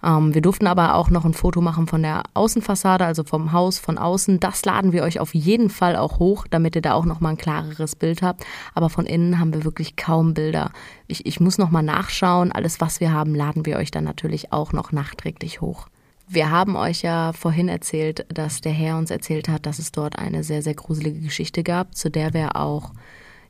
[0.04, 3.78] Ähm, wir durften aber auch noch ein Foto machen von der Außenfassade, also vom Haus
[3.78, 4.38] von außen.
[4.38, 7.30] Das laden wir euch auf jeden Fall auch hoch, damit ihr da auch noch mal
[7.30, 8.44] ein klareres Bild habt.
[8.74, 10.70] Aber von innen haben wir wirklich kaum Bilder.
[11.06, 12.52] Ich, ich muss noch mal nachschauen.
[12.52, 15.88] Alles, was wir haben, laden wir euch dann natürlich auch noch nachträglich hoch.
[16.26, 20.18] Wir haben euch ja vorhin erzählt, dass der Herr uns erzählt hat, dass es dort
[20.18, 22.92] eine sehr, sehr gruselige Geschichte gab, zu der wir auch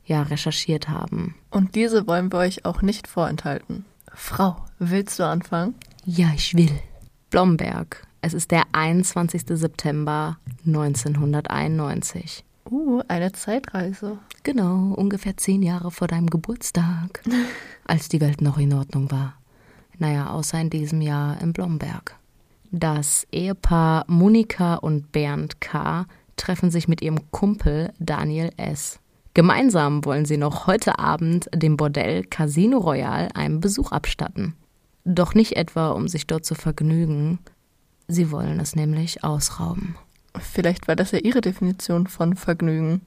[0.05, 1.35] ja recherchiert haben.
[1.49, 3.85] Und diese wollen wir euch auch nicht vorenthalten.
[4.13, 5.75] Frau, willst du anfangen?
[6.07, 6.69] Ja, ich will.
[7.31, 8.05] Blomberg.
[8.21, 9.41] Es ist der 21.
[9.47, 12.43] September 1991.
[12.69, 14.19] Uh, eine Zeitreise.
[14.43, 17.23] Genau, ungefähr zehn Jahre vor deinem Geburtstag,
[17.85, 19.33] als die Welt noch in Ordnung war.
[19.97, 22.15] Naja, außer in diesem Jahr in Blomberg.
[22.69, 26.05] Das Ehepaar Monika und Bernd K.
[26.35, 28.99] treffen sich mit ihrem Kumpel Daniel S.
[29.33, 34.53] Gemeinsam wollen sie noch heute Abend dem Bordell Casino Royal einen Besuch abstatten.
[35.05, 37.39] Doch nicht etwa, um sich dort zu vergnügen.
[38.07, 39.95] Sie wollen es nämlich ausrauben.
[40.39, 43.01] Vielleicht war das ja Ihre Definition von Vergnügen.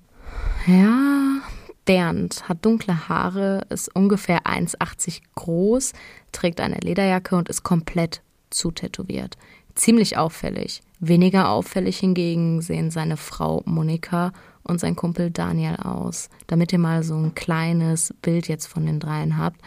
[0.66, 1.40] Ja,
[1.84, 5.92] Bernd hat dunkle Haare, ist ungefähr 1,80 groß,
[6.32, 9.36] trägt eine Lederjacke und ist komplett zutätowiert.
[9.74, 10.82] Ziemlich auffällig.
[11.00, 14.32] Weniger auffällig hingegen sehen seine Frau Monika
[14.64, 16.28] und sein Kumpel Daniel aus.
[16.46, 19.60] Damit ihr mal so ein kleines Bild jetzt von den dreien habt.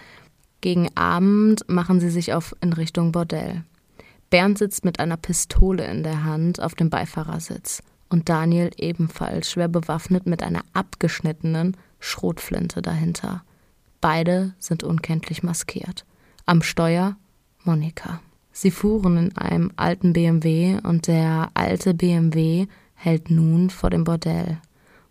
[0.62, 3.64] Gegen Abend machen sie sich auf in Richtung Bordell.
[4.30, 9.68] Bernd sitzt mit einer Pistole in der Hand auf dem Beifahrersitz und Daniel ebenfalls schwer
[9.68, 13.44] bewaffnet mit einer abgeschnittenen Schrotflinte dahinter.
[14.02, 16.06] Beide sind unkenntlich maskiert.
[16.46, 17.18] Am Steuer
[17.64, 18.22] Monika.
[18.52, 24.60] Sie fuhren in einem alten BMW und der alte BMW hält nun vor dem Bordell.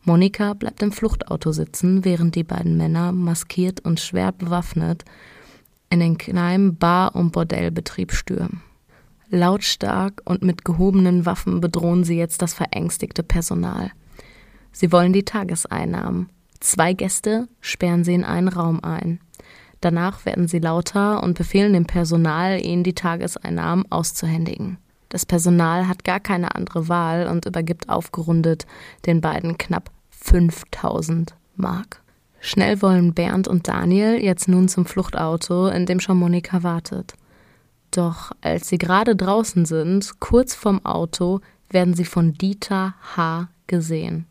[0.04, 5.04] Monika bleibt im Fluchtauto sitzen, während die beiden Männer maskiert und schwer bewaffnet
[5.90, 8.62] in den kleinen Bar- und Bordellbetrieb stürmen.
[9.29, 13.92] Lautstark und mit gehobenen Waffen bedrohen sie jetzt das verängstigte Personal.
[14.72, 16.29] Sie wollen die Tageseinnahmen.
[16.61, 19.20] Zwei Gäste sperren sie in einen Raum ein.
[19.81, 24.79] Danach werden sie lauter und befehlen dem Personal, ihnen die Tageseinnahmen auszuhändigen.
[25.09, 28.66] Das Personal hat gar keine andere Wahl und übergibt aufgerundet
[29.07, 32.03] den beiden knapp 5000 Mark.
[32.40, 37.14] Schnell wollen Bernd und Daniel jetzt nun zum Fluchtauto, in dem schon Monika wartet.
[37.90, 43.48] Doch als sie gerade draußen sind, kurz vorm Auto, werden sie von Dieter H.
[43.66, 44.26] gesehen.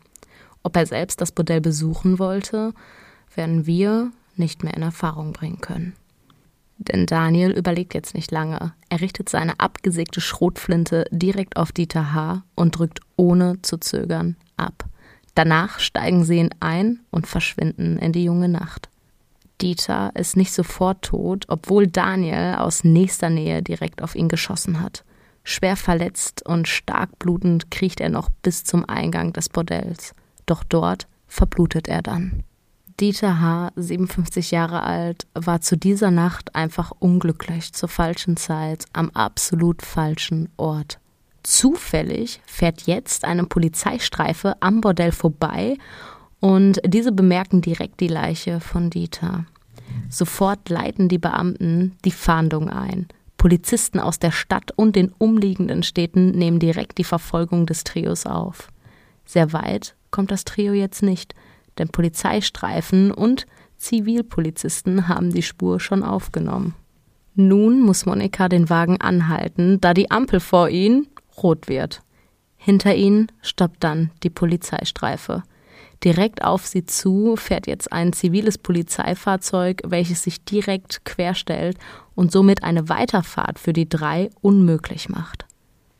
[0.62, 2.74] Ob er selbst das Bordell besuchen wollte,
[3.34, 5.94] werden wir nicht mehr in Erfahrung bringen können.
[6.78, 8.72] Denn Daniel überlegt jetzt nicht lange.
[8.88, 12.42] Er richtet seine abgesägte Schrotflinte direkt auf Dieter H.
[12.54, 14.86] und drückt ohne zu zögern ab.
[15.40, 18.90] Danach steigen sie ihn ein und verschwinden in die junge Nacht.
[19.62, 25.02] Dieter ist nicht sofort tot, obwohl Daniel aus nächster Nähe direkt auf ihn geschossen hat.
[25.42, 30.14] Schwer verletzt und stark blutend kriecht er noch bis zum Eingang des Bordells.
[30.44, 32.42] Doch dort verblutet er dann.
[33.00, 39.08] Dieter H., 57 Jahre alt, war zu dieser Nacht einfach unglücklich zur falschen Zeit am
[39.14, 41.00] absolut falschen Ort.
[41.42, 45.76] Zufällig fährt jetzt eine Polizeistreife am Bordell vorbei
[46.38, 49.46] und diese bemerken direkt die Leiche von Dieter.
[50.08, 53.08] Sofort leiten die Beamten die Fahndung ein.
[53.36, 58.68] Polizisten aus der Stadt und den umliegenden Städten nehmen direkt die Verfolgung des Trios auf.
[59.24, 61.34] Sehr weit kommt das Trio jetzt nicht,
[61.78, 63.46] denn Polizeistreifen und
[63.78, 66.74] Zivilpolizisten haben die Spur schon aufgenommen.
[67.34, 71.06] Nun muss Monika den Wagen anhalten, da die Ampel vor ihnen
[71.42, 72.02] rot wird.
[72.56, 75.42] Hinter ihnen stoppt dann die Polizeistreife.
[76.04, 81.76] Direkt auf sie zu fährt jetzt ein ziviles Polizeifahrzeug, welches sich direkt querstellt
[82.14, 85.46] und somit eine Weiterfahrt für die drei unmöglich macht.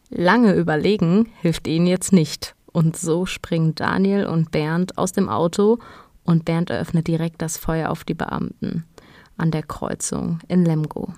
[0.09, 2.55] Lange überlegen hilft ihnen jetzt nicht.
[2.73, 5.79] Und so springen Daniel und Bernd aus dem Auto
[6.25, 8.85] und Bernd eröffnet direkt das Feuer auf die Beamten
[9.37, 11.13] an der Kreuzung in Lemgo.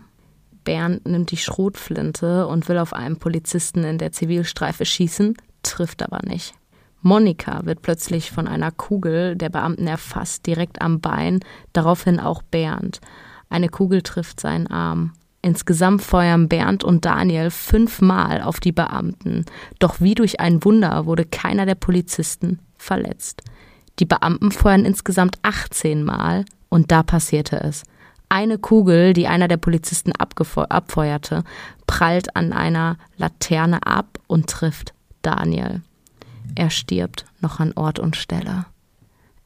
[0.65, 6.21] Bernd nimmt die Schrotflinte und will auf einen Polizisten in der Zivilstreife schießen, trifft aber
[6.27, 6.55] nicht.
[7.03, 11.41] Monika wird plötzlich von einer Kugel der Beamten erfasst, direkt am Bein,
[11.73, 13.01] daraufhin auch Bernd.
[13.51, 15.13] Eine Kugel trifft seinen Arm.
[15.43, 19.45] Insgesamt feuern Bernd und Daniel fünfmal auf die Beamten.
[19.81, 23.43] Doch wie durch ein Wunder wurde keiner der Polizisten verletzt.
[23.99, 27.83] Die Beamten feuern insgesamt 18 Mal und da passierte es.
[28.35, 31.45] Eine Kugel, die einer der Polizisten abfeuerte,
[31.87, 35.83] prallt an einer Laterne ab und trifft Daniel.
[36.55, 38.65] Er stirbt noch an Ort und Stelle.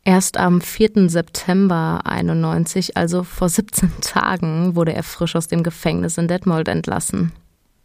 [0.05, 1.09] Erst am 4.
[1.09, 7.33] September 91, also vor 17 Tagen, wurde er frisch aus dem Gefängnis in Detmold entlassen.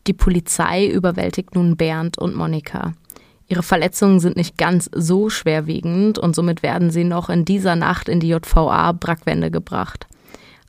[0.05, 2.93] Die Polizei überwältigt nun Bernd und Monika.
[3.47, 8.07] Ihre Verletzungen sind nicht ganz so schwerwiegend und somit werden sie noch in dieser Nacht
[8.07, 10.05] in die JVA Brackwende gebracht.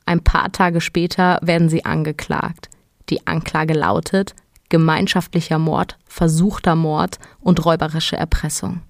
[0.05, 2.69] Ein paar Tage später werden sie angeklagt.
[3.09, 4.35] Die Anklage lautet
[4.69, 8.81] gemeinschaftlicher Mord, versuchter Mord und räuberische Erpressung.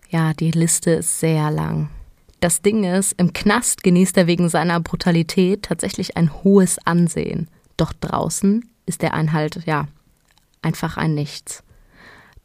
[0.10, 1.90] Ja, die Liste ist sehr lang.
[2.40, 7.48] Das Ding ist, im Knast genießt er wegen seiner Brutalität tatsächlich ein hohes Ansehen.
[7.78, 9.88] Doch draußen ist der Einhalt, ja,
[10.62, 11.64] einfach ein Nichts.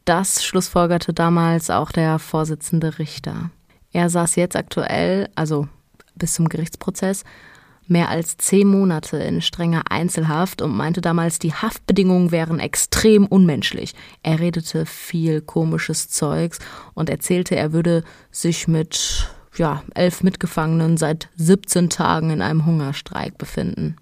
[0.09, 3.51] Das schlussfolgerte damals auch der Vorsitzende Richter.
[3.91, 5.67] Er saß jetzt aktuell, also
[6.15, 7.23] bis zum Gerichtsprozess,
[7.85, 13.93] mehr als zehn Monate in strenger Einzelhaft und meinte damals, die Haftbedingungen wären extrem unmenschlich.
[14.23, 16.57] Er redete viel komisches Zeugs
[16.95, 23.37] und erzählte, er würde sich mit ja, elf Mitgefangenen seit 17 Tagen in einem Hungerstreik
[23.37, 23.95] befinden.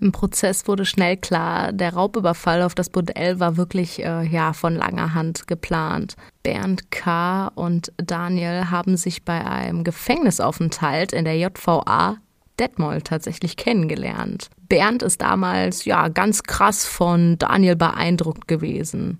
[0.00, 4.74] Im Prozess wurde schnell klar, der Raubüberfall auf das Bordell war wirklich äh, ja von
[4.74, 6.16] langer Hand geplant.
[6.42, 7.48] Bernd K.
[7.54, 12.16] und Daniel haben sich bei einem Gefängnisaufenthalt in der JVA
[12.58, 14.48] Detmold tatsächlich kennengelernt.
[14.68, 19.18] Bernd ist damals ja ganz krass von Daniel beeindruckt gewesen.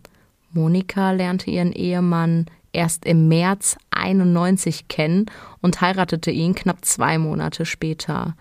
[0.53, 5.27] Monika lernte ihren Ehemann erst im März 91 kennen
[5.61, 8.35] und heiratete ihn knapp zwei Monate später.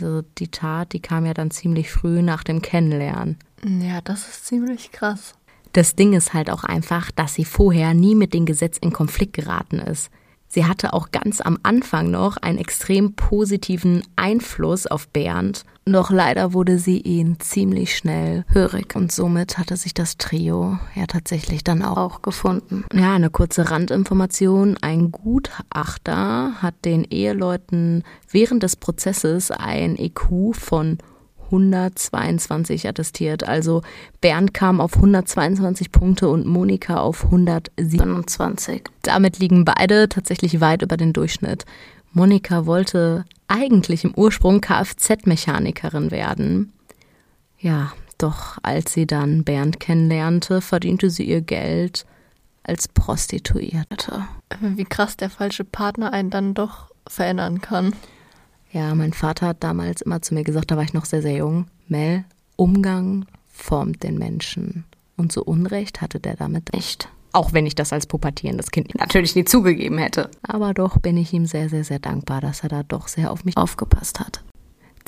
[0.00, 3.36] Also die Tat, die kam ja dann ziemlich früh nach dem Kennenlernen.
[3.64, 5.34] Ja, das ist ziemlich krass.
[5.72, 9.32] Das Ding ist halt auch einfach, dass sie vorher nie mit dem Gesetz in Konflikt
[9.32, 10.10] geraten ist.
[10.46, 16.52] Sie hatte auch ganz am Anfang noch einen extrem positiven Einfluss auf Bernd, doch leider
[16.52, 21.82] wurde sie ihn ziemlich schnell hörig und somit hatte sich das Trio ja tatsächlich dann
[21.82, 22.84] auch gefunden.
[22.92, 24.76] Ja, eine kurze Randinformation.
[24.80, 30.98] Ein Gutachter hat den Eheleuten während des Prozesses ein EQ von
[31.50, 33.44] 122 attestiert.
[33.44, 33.82] Also
[34.20, 38.82] Bernd kam auf 122 Punkte und Monika auf 127.
[39.02, 41.64] Damit liegen beide tatsächlich weit über den Durchschnitt.
[42.18, 46.72] Monika wollte eigentlich im Ursprung Kfz-Mechanikerin werden.
[47.60, 52.06] Ja, doch als sie dann Bernd kennenlernte, verdiente sie ihr Geld
[52.64, 54.26] als Prostituierte.
[54.60, 57.94] Wie krass der falsche Partner einen dann doch verändern kann.
[58.72, 61.36] Ja, mein Vater hat damals immer zu mir gesagt, da war ich noch sehr, sehr
[61.36, 62.24] jung, Mel,
[62.56, 64.84] Umgang formt den Menschen.
[65.16, 67.08] Und so Unrecht hatte der damit nicht.
[67.32, 70.30] Auch wenn ich das als pubertierendes Kind natürlich nie zugegeben hätte.
[70.42, 73.44] Aber doch bin ich ihm sehr, sehr, sehr dankbar, dass er da doch sehr auf
[73.44, 74.42] mich aufgepasst hat.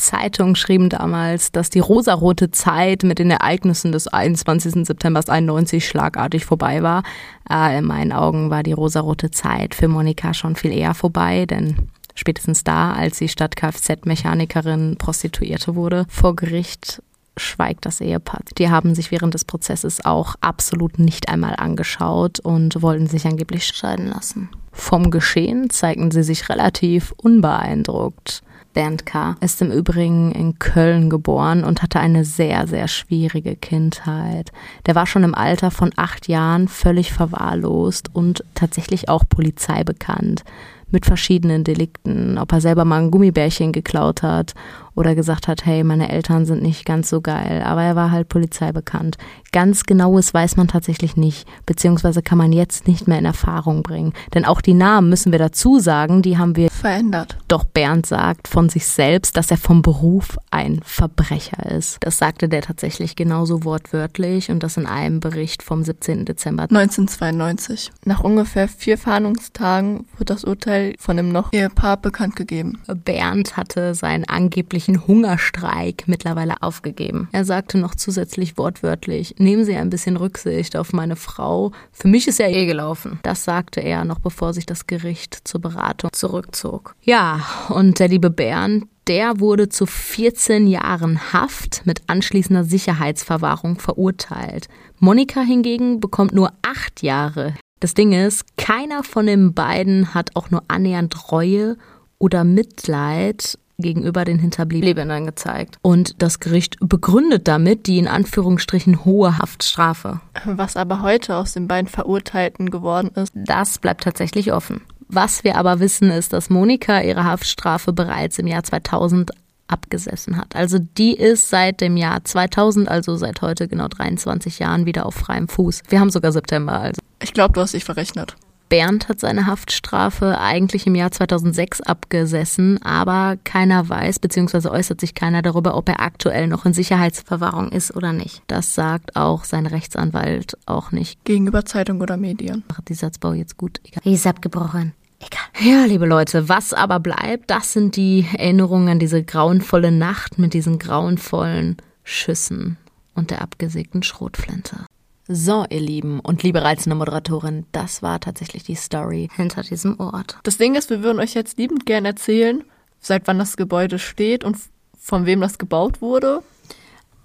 [0.01, 4.87] Zeitungen schrieben damals, dass die rosarote Zeit mit den Ereignissen des 21.
[4.87, 7.03] September 91 schlagartig vorbei war.
[7.49, 11.91] Äh, in meinen Augen war die rosarote Zeit für Monika schon viel eher vorbei, denn
[12.15, 17.03] spätestens da, als sie statt Kfz-Mechanikerin Prostituierte wurde, vor Gericht
[17.41, 18.41] schweigt das Ehepaar.
[18.59, 23.65] Die haben sich während des Prozesses auch absolut nicht einmal angeschaut und wollten sich angeblich
[23.65, 24.49] scheiden lassen.
[24.73, 28.43] Vom Geschehen zeigten sie sich relativ unbeeindruckt.
[28.73, 29.35] Bernd K.
[29.41, 34.53] ist im Übrigen in Köln geboren und hatte eine sehr, sehr schwierige Kindheit.
[34.87, 40.45] Der war schon im Alter von acht Jahren völlig verwahrlost und tatsächlich auch Polizei bekannt
[40.93, 44.55] mit verschiedenen Delikten, ob er selber mal ein Gummibärchen geklaut hat
[44.95, 47.63] oder gesagt hat, hey, meine Eltern sind nicht ganz so geil.
[47.65, 49.17] Aber er war halt Polizei bekannt.
[49.53, 54.13] Ganz genaues weiß man tatsächlich nicht, beziehungsweise kann man jetzt nicht mehr in Erfahrung bringen.
[54.35, 57.37] Denn auch die Namen müssen wir dazu sagen, die haben wir verändert.
[57.49, 61.99] Doch Bernd sagt von sich selbst, dass er vom Beruf ein Verbrecher ist.
[62.01, 66.25] Das sagte der tatsächlich genauso wortwörtlich und das in einem Bericht vom 17.
[66.25, 67.91] Dezember 1992.
[68.05, 72.81] Nach ungefähr vier Fahndungstagen wird das Urteil von dem noch Ehepaar bekannt gegeben.
[72.87, 77.29] Bernd hatte seinen angeblichen Hungerstreik mittlerweile aufgegeben.
[77.33, 81.73] Er sagte noch zusätzlich wortwörtlich, nehmen Sie ein bisschen Rücksicht auf meine Frau.
[81.93, 83.21] Für mich ist er eh gelaufen.
[83.23, 86.95] Das sagte er noch bevor sich das Gericht zur Beratung zurückzog.
[87.03, 94.69] Ja, und der liebe Bernd, der wurde zu 14 Jahren Haft mit anschließender Sicherheitsverwahrung verurteilt.
[94.99, 97.55] Monika hingegen bekommt nur acht Jahre.
[97.81, 101.77] Das Ding ist, keiner von den beiden hat auch nur annähernd Reue
[102.19, 105.79] oder Mitleid gegenüber den Hinterbliebenen gezeigt.
[105.83, 110.21] Und das Gericht begründet damit die in Anführungsstrichen hohe Haftstrafe.
[110.45, 114.83] Was aber heute aus den beiden Verurteilten geworden ist, das bleibt tatsächlich offen.
[115.09, 119.33] Was wir aber wissen, ist, dass Monika ihre Haftstrafe bereits im Jahr 2000
[119.67, 120.57] abgesessen hat.
[120.57, 125.15] Also die ist seit dem Jahr 2000, also seit heute genau 23 Jahren, wieder auf
[125.15, 125.83] freiem Fuß.
[125.89, 127.01] Wir haben sogar September also.
[127.23, 128.37] Ich glaube, du hast dich verrechnet.
[128.71, 134.69] Bernd hat seine Haftstrafe eigentlich im Jahr 2006 abgesessen, aber keiner weiß bzw.
[134.69, 138.43] äußert sich keiner darüber, ob er aktuell noch in Sicherheitsverwahrung ist oder nicht.
[138.47, 141.23] Das sagt auch sein Rechtsanwalt auch nicht.
[141.25, 142.65] Gegenüber Zeitung oder Medien.
[142.69, 143.81] Macht die Satzbau jetzt gut?
[143.85, 144.11] Egal.
[144.11, 144.95] Ist abgebrochen.
[145.19, 145.69] Egal.
[145.69, 150.55] Ja, liebe Leute, was aber bleibt, das sind die Erinnerungen an diese grauenvolle Nacht mit
[150.55, 152.79] diesen grauenvollen Schüssen
[153.15, 154.87] und der abgesägten Schrotflinte.
[155.33, 160.37] So, ihr Lieben und liebe reizende Moderatorin, das war tatsächlich die Story hinter diesem Ort.
[160.43, 162.65] Das Ding ist, wir würden euch jetzt liebend gern erzählen,
[162.99, 164.57] seit wann das Gebäude steht und
[164.99, 166.43] von wem das gebaut wurde.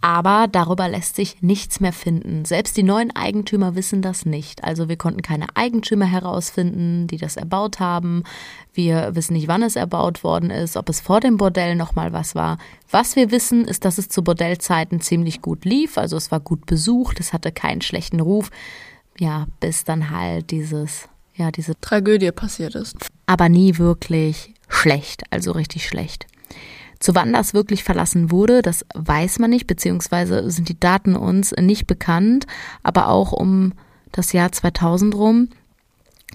[0.01, 2.45] Aber darüber lässt sich nichts mehr finden.
[2.45, 4.63] Selbst die neuen Eigentümer wissen das nicht.
[4.63, 8.23] Also wir konnten keine Eigentümer herausfinden, die das erbaut haben.
[8.73, 12.35] Wir wissen nicht, wann es erbaut worden ist, ob es vor dem Bordell nochmal was
[12.35, 12.59] war.
[12.91, 15.97] Was wir wissen, ist, dass es zu Bordellzeiten ziemlich gut lief.
[15.97, 18.51] Also es war gut besucht, es hatte keinen schlechten Ruf.
[19.17, 22.97] Ja, bis dann halt dieses, ja, diese Tragödie passiert ist.
[23.25, 26.27] Aber nie wirklich schlecht, also richtig schlecht.
[27.05, 31.51] Zu wann das wirklich verlassen wurde, das weiß man nicht, beziehungsweise sind die Daten uns
[31.51, 32.47] nicht bekannt,
[32.81, 33.73] aber auch um
[34.11, 35.49] das Jahr 2000 rum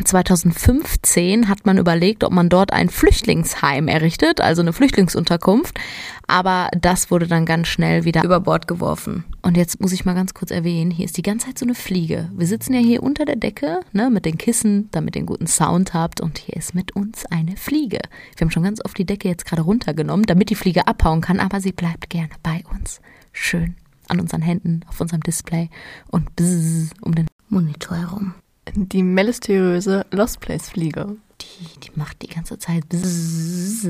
[0.04, 5.78] 2015 hat man überlegt, ob man dort ein Flüchtlingsheim errichtet, also eine Flüchtlingsunterkunft.
[6.26, 9.24] Aber das wurde dann ganz schnell wieder über Bord geworfen.
[9.42, 11.74] Und jetzt muss ich mal ganz kurz erwähnen, hier ist die ganze Zeit so eine
[11.74, 12.30] Fliege.
[12.34, 15.46] Wir sitzen ja hier unter der Decke, ne, mit den Kissen, damit ihr einen guten
[15.46, 16.20] Sound habt.
[16.20, 18.00] Und hier ist mit uns eine Fliege.
[18.36, 21.40] Wir haben schon ganz oft die Decke jetzt gerade runtergenommen, damit die Fliege abhauen kann,
[21.40, 23.00] aber sie bleibt gerne bei uns.
[23.32, 23.76] Schön
[24.08, 25.70] an unseren Händen, auf unserem Display
[26.08, 28.34] und bzzz um den Monitor herum.
[28.74, 31.16] Die mysteriöse Lost Place Fliege.
[31.40, 32.88] Die, die macht die ganze Zeit.
[32.88, 33.88] Bzzz.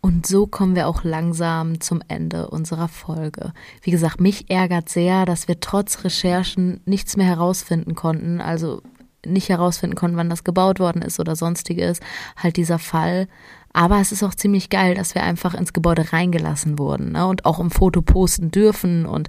[0.00, 3.52] Und so kommen wir auch langsam zum Ende unserer Folge.
[3.82, 8.40] Wie gesagt, mich ärgert sehr, dass wir trotz Recherchen nichts mehr herausfinden konnten.
[8.40, 8.82] Also
[9.26, 12.00] nicht herausfinden konnten, wann das gebaut worden ist oder sonstiges.
[12.36, 13.28] Halt dieser Fall.
[13.72, 17.26] Aber es ist auch ziemlich geil, dass wir einfach ins Gebäude reingelassen wurden ne?
[17.26, 19.28] und auch im Foto posten dürfen und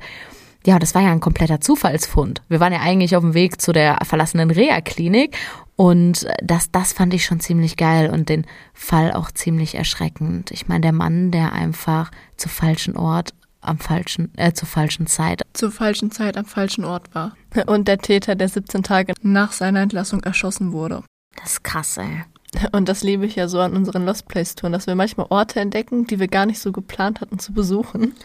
[0.65, 2.41] ja, das war ja ein kompletter Zufallsfund.
[2.49, 5.37] Wir waren ja eigentlich auf dem Weg zu der verlassenen Reha-Klinik
[5.75, 10.51] und das, das fand ich schon ziemlich geil und den Fall auch ziemlich erschreckend.
[10.51, 15.41] Ich meine, der Mann, der einfach zu falschen Ort am falschen, äh, zur falschen Zeit.
[15.53, 17.35] Zur falschen Zeit am falschen Ort war.
[17.67, 21.03] Und der Täter, der 17 Tage nach seiner Entlassung erschossen wurde.
[21.35, 22.23] Das ist krass, ey.
[22.71, 25.59] Und das liebe ich ja so an unseren Lost Place Touren, dass wir manchmal Orte
[25.59, 28.15] entdecken, die wir gar nicht so geplant hatten zu besuchen.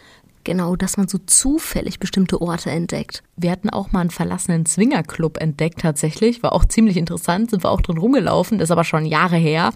[0.44, 3.22] Genau, dass man so zufällig bestimmte Orte entdeckt.
[3.34, 7.70] Wir hatten auch mal einen verlassenen Zwingerclub entdeckt tatsächlich, war auch ziemlich interessant, sind wir
[7.70, 9.72] auch drin rumgelaufen, ist aber schon Jahre her.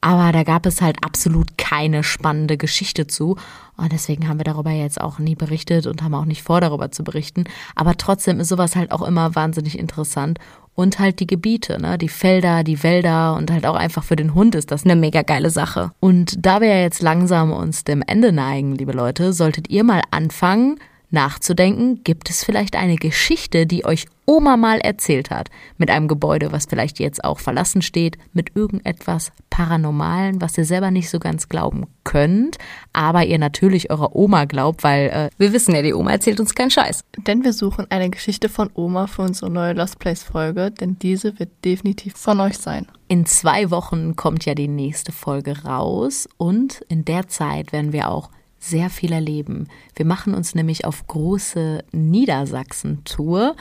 [0.00, 3.36] Aber da gab es halt absolut keine spannende Geschichte zu.
[3.76, 6.90] Und deswegen haben wir darüber jetzt auch nie berichtet und haben auch nicht vor, darüber
[6.90, 7.44] zu berichten.
[7.74, 10.38] Aber trotzdem ist sowas halt auch immer wahnsinnig interessant.
[10.74, 11.96] Und halt die Gebiete, ne?
[11.96, 15.22] Die Felder, die Wälder und halt auch einfach für den Hund ist das eine mega
[15.22, 15.92] geile Sache.
[16.00, 20.02] Und da wir ja jetzt langsam uns dem Ende neigen, liebe Leute, solltet ihr mal
[20.10, 20.78] anfangen,
[21.10, 26.50] nachzudenken, gibt es vielleicht eine Geschichte, die euch Oma mal erzählt hat, mit einem Gebäude,
[26.50, 31.48] was vielleicht jetzt auch verlassen steht, mit irgendetwas Paranormalen, was ihr selber nicht so ganz
[31.48, 32.58] glauben könnt,
[32.92, 36.54] aber ihr natürlich eurer Oma glaubt, weil äh, wir wissen ja, die Oma erzählt uns
[36.54, 37.04] keinen Scheiß.
[37.18, 41.38] Denn wir suchen eine Geschichte von Oma für unsere neue Lost Place Folge, denn diese
[41.38, 42.86] wird definitiv von euch sein.
[43.08, 48.10] In zwei Wochen kommt ja die nächste Folge raus und in der Zeit werden wir
[48.10, 48.30] auch
[48.66, 49.68] sehr viel erleben.
[49.94, 53.56] Wir machen uns nämlich auf große Niedersachsen-Tour,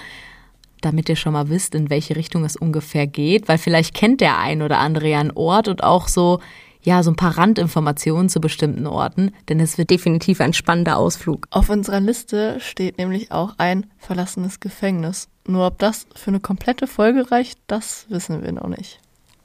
[0.82, 4.38] damit ihr schon mal wisst, in welche Richtung es ungefähr geht, weil vielleicht kennt der
[4.38, 6.39] ein oder andere ja einen Ort und auch so,
[6.82, 11.47] ja, so ein paar Randinformationen zu bestimmten Orten, denn es wird definitiv ein spannender Ausflug.
[11.49, 15.30] Auf unserer Liste steht nämlich auch ein verlassenes Gefängnis.
[15.47, 18.99] Nur ob das für eine komplette Folge reicht, das wissen wir noch nicht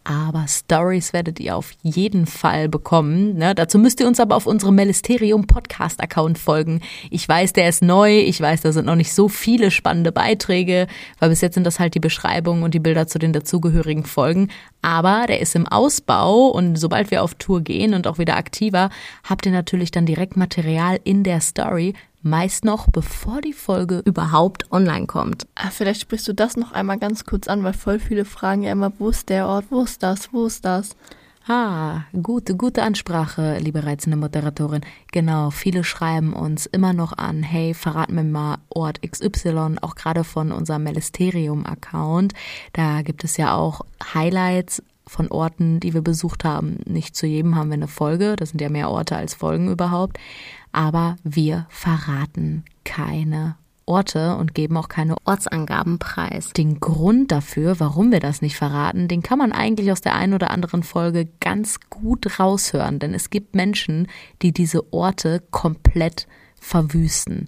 [0.05, 3.37] aber Stories werdet ihr auf jeden Fall bekommen.
[3.37, 3.55] Ne?
[3.55, 6.81] Dazu müsst ihr uns aber auf unserem Melisterium Podcast Account folgen.
[7.11, 8.19] Ich weiß, der ist neu.
[8.21, 10.87] Ich weiß, da sind noch nicht so viele spannende Beiträge,
[11.19, 14.49] weil bis jetzt sind das halt die Beschreibungen und die Bilder zu den dazugehörigen Folgen.
[14.83, 18.91] Aber der ist im Ausbau und sobald wir auf Tour gehen und auch wieder aktiver,
[19.29, 24.71] habt ihr natürlich dann direkt Material in der Story, Meist noch bevor die Folge überhaupt
[24.71, 25.47] online kommt.
[25.55, 28.73] Ah, vielleicht sprichst du das noch einmal ganz kurz an, weil voll viele fragen ja
[28.73, 30.97] immer, wo ist der Ort, wo ist das, wo ist das?
[31.49, 34.83] Ah, gute, gute Ansprache, liebe reizende Moderatorin.
[35.11, 40.23] Genau, viele schreiben uns immer noch an, hey, verrat mir mal Ort XY, auch gerade
[40.23, 42.35] von unserem Melisterium-Account.
[42.75, 43.81] Da gibt es ja auch
[44.13, 46.79] Highlights von Orten, die wir besucht haben.
[46.85, 50.19] Nicht zu jedem haben wir eine Folge, das sind ja mehr Orte als Folgen überhaupt
[50.73, 53.57] aber wir verraten keine
[53.87, 56.53] Orte und geben auch keine Ortsangaben preis.
[56.53, 60.35] Den Grund dafür, warum wir das nicht verraten, den kann man eigentlich aus der einen
[60.35, 64.07] oder anderen Folge ganz gut raushören, denn es gibt Menschen,
[64.43, 66.29] die diese Orte komplett
[66.61, 67.47] verwüsten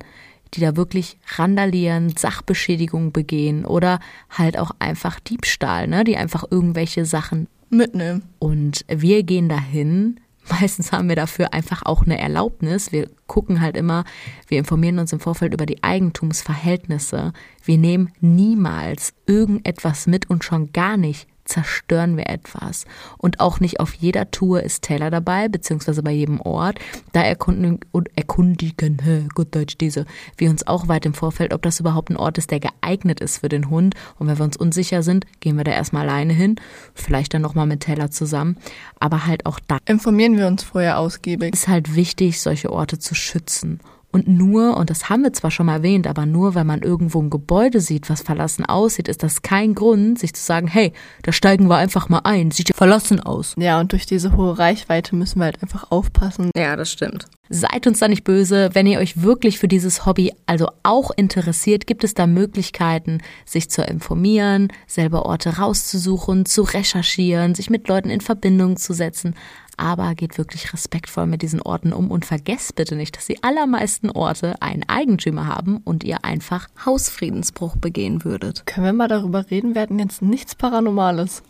[0.55, 4.01] die da wirklich randalieren, Sachbeschädigung begehen oder
[4.31, 8.23] halt auch einfach Diebstahl, ne, die einfach irgendwelche Sachen mitnehmen.
[8.39, 12.93] Und wir gehen dahin Meistens haben wir dafür einfach auch eine Erlaubnis.
[12.93, 14.05] Wir gucken halt immer,
[14.49, 17.33] wir informieren uns im Vorfeld über die Eigentumsverhältnisse.
[17.65, 22.85] Wir nehmen niemals irgendetwas mit und schon gar nicht zerstören wir etwas.
[23.19, 26.79] Und auch nicht auf jeder Tour ist Taylor dabei, beziehungsweise bei jedem Ort.
[27.13, 27.81] Da erkundigen,
[28.15, 32.17] erkundigen hä, gut Deutsch diese, wir uns auch weit im Vorfeld, ob das überhaupt ein
[32.17, 33.95] Ort ist, der geeignet ist für den Hund.
[34.19, 36.57] Und wenn wir uns unsicher sind, gehen wir da erstmal alleine hin,
[36.95, 38.57] vielleicht dann nochmal mit Taylor zusammen.
[38.99, 39.79] Aber halt auch da.
[39.87, 41.53] Informieren wir uns vorher ausgiebig.
[41.53, 43.81] Ist halt wichtig, solche Orte zu schützen.
[44.13, 47.21] Und nur, und das haben wir zwar schon mal erwähnt, aber nur, wenn man irgendwo
[47.21, 50.93] ein Gebäude sieht, was verlassen aussieht, ist das kein Grund, sich zu sagen, hey,
[51.23, 53.55] da steigen wir einfach mal ein, sieht ja verlassen aus.
[53.57, 56.51] Ja, und durch diese hohe Reichweite müssen wir halt einfach aufpassen.
[56.55, 57.27] Ja, das stimmt.
[57.49, 58.71] Seid uns da nicht böse.
[58.73, 63.69] Wenn ihr euch wirklich für dieses Hobby also auch interessiert, gibt es da Möglichkeiten, sich
[63.69, 69.35] zu informieren, selber Orte rauszusuchen, zu recherchieren, sich mit Leuten in Verbindung zu setzen
[69.83, 74.11] aber geht wirklich respektvoll mit diesen Orten um und vergesst bitte nicht, dass die allermeisten
[74.11, 78.65] Orte einen Eigentümer haben und ihr einfach Hausfriedensbruch begehen würdet.
[78.65, 79.75] Können wir mal darüber reden?
[79.75, 81.43] Wir hatten jetzt nichts Paranormales.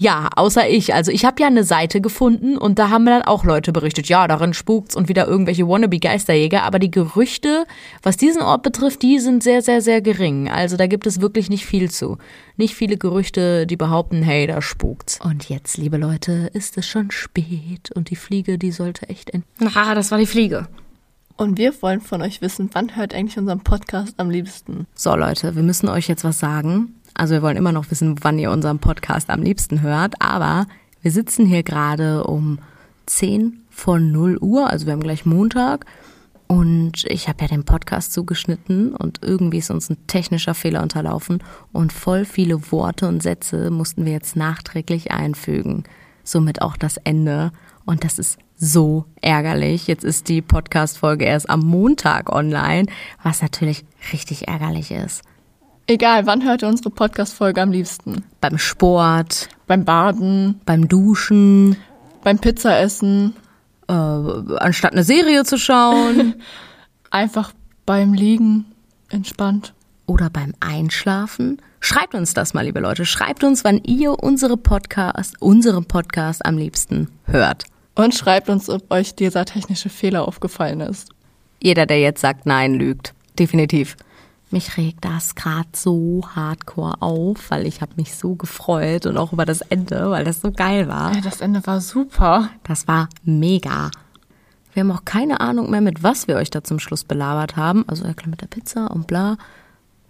[0.00, 0.94] Ja, außer ich.
[0.94, 4.08] Also ich habe ja eine Seite gefunden und da haben mir dann auch Leute berichtet,
[4.08, 6.62] ja, darin spukt's und wieder irgendwelche wannabe-Geisterjäger.
[6.62, 7.66] Aber die Gerüchte,
[8.04, 10.48] was diesen Ort betrifft, die sind sehr, sehr, sehr gering.
[10.48, 12.16] Also da gibt es wirklich nicht viel zu.
[12.56, 15.18] Nicht viele Gerüchte, die behaupten, hey, da spukt's.
[15.20, 19.46] Und jetzt, liebe Leute, ist es schon spät und die Fliege, die sollte echt enden.
[19.58, 20.68] Na, das war die Fliege.
[21.36, 24.88] Und wir wollen von euch wissen, wann hört eigentlich unseren Podcast am liebsten?
[24.96, 26.94] So Leute, wir müssen euch jetzt was sagen.
[27.14, 30.66] Also wir wollen immer noch wissen, wann ihr unseren Podcast am liebsten hört, aber
[31.02, 32.58] wir sitzen hier gerade um
[33.06, 35.86] 10 vor 0 Uhr, also wir haben gleich Montag
[36.48, 41.42] und ich habe ja den Podcast zugeschnitten und irgendwie ist uns ein technischer Fehler unterlaufen
[41.72, 45.84] und voll viele Worte und Sätze mussten wir jetzt nachträglich einfügen.
[46.24, 47.52] Somit auch das Ende.
[47.84, 49.86] Und das ist so ärgerlich.
[49.86, 52.86] Jetzt ist die Podcast-Folge erst am Montag online,
[53.22, 55.22] was natürlich richtig ärgerlich ist.
[55.88, 58.24] Egal, wann hört ihr unsere Podcast-Folge am liebsten?
[58.40, 61.76] Beim Sport, beim Baden, beim Duschen,
[62.22, 63.34] beim Pizzaessen,
[63.88, 66.36] äh, anstatt eine Serie zu schauen,
[67.10, 67.52] einfach
[67.84, 68.66] beim Liegen
[69.08, 69.74] entspannt
[70.06, 73.06] oder beim Einschlafen Schreibt uns das mal, liebe Leute.
[73.06, 77.64] Schreibt uns, wann ihr unsere Podcast, unseren Podcast am liebsten hört.
[77.94, 81.10] Und schreibt uns, ob euch dieser technische Fehler aufgefallen ist.
[81.62, 83.14] Jeder, der jetzt sagt Nein, lügt.
[83.38, 83.96] Definitiv.
[84.50, 89.32] Mich regt das gerade so hardcore auf, weil ich habe mich so gefreut und auch
[89.34, 91.14] über das Ende, weil das so geil war.
[91.14, 92.48] Ja, das Ende war super.
[92.62, 93.90] Das war mega.
[94.72, 97.84] Wir haben auch keine Ahnung mehr, mit was wir euch da zum Schluss belabert haben.
[97.88, 99.36] Also ja klar mit der Pizza und bla.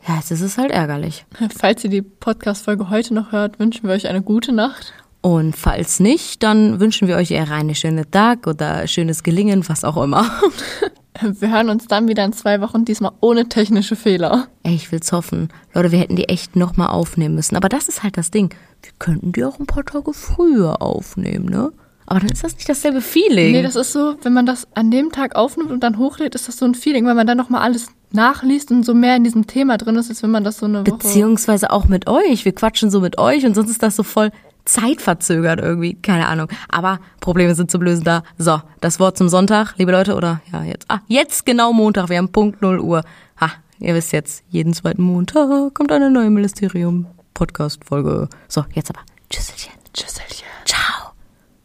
[0.07, 1.27] Ja, jetzt ist es halt ärgerlich.
[1.59, 4.93] Falls ihr die Podcast-Folge heute noch hört, wünschen wir euch eine gute Nacht.
[5.21, 9.85] Und falls nicht, dann wünschen wir euch eher einen schönen Tag oder schönes Gelingen, was
[9.85, 10.31] auch immer.
[11.21, 14.47] Wir hören uns dann wieder in zwei Wochen, diesmal ohne technische Fehler.
[14.63, 15.49] Ey, ich will's hoffen.
[15.75, 17.57] Leute, wir hätten die echt nochmal aufnehmen müssen.
[17.57, 18.55] Aber das ist halt das Ding.
[18.83, 21.73] Wir könnten die auch ein paar Tage früher aufnehmen, ne?
[22.07, 23.53] Aber dann ist das nicht dasselbe Feeling.
[23.53, 26.49] Nee, das ist so, wenn man das an dem Tag aufnimmt und dann hochlädt, ist
[26.49, 29.47] das so ein Feeling, weil man dann nochmal alles nachliest und so mehr in diesem
[29.47, 30.97] Thema drin ist, als wenn man das so eine Woche...
[30.97, 32.47] Beziehungsweise auch mit euch.
[32.47, 34.31] Wir quatschen so mit euch und sonst ist das so voll
[34.69, 35.95] zeitverzögert irgendwie.
[35.95, 36.49] Keine Ahnung.
[36.69, 38.23] Aber Probleme sind zum Lösen da.
[38.37, 40.87] So, das Wort zum Sonntag, liebe Leute, oder ja, jetzt.
[40.89, 42.09] Ah, jetzt genau Montag.
[42.09, 43.03] Wir haben Punkt 0 Uhr.
[43.41, 48.29] Ha, ihr wisst jetzt, jeden zweiten Montag kommt eine neue Ministerium-Podcast-Folge.
[48.49, 49.01] So, jetzt aber.
[49.31, 49.73] Tschüsselchen.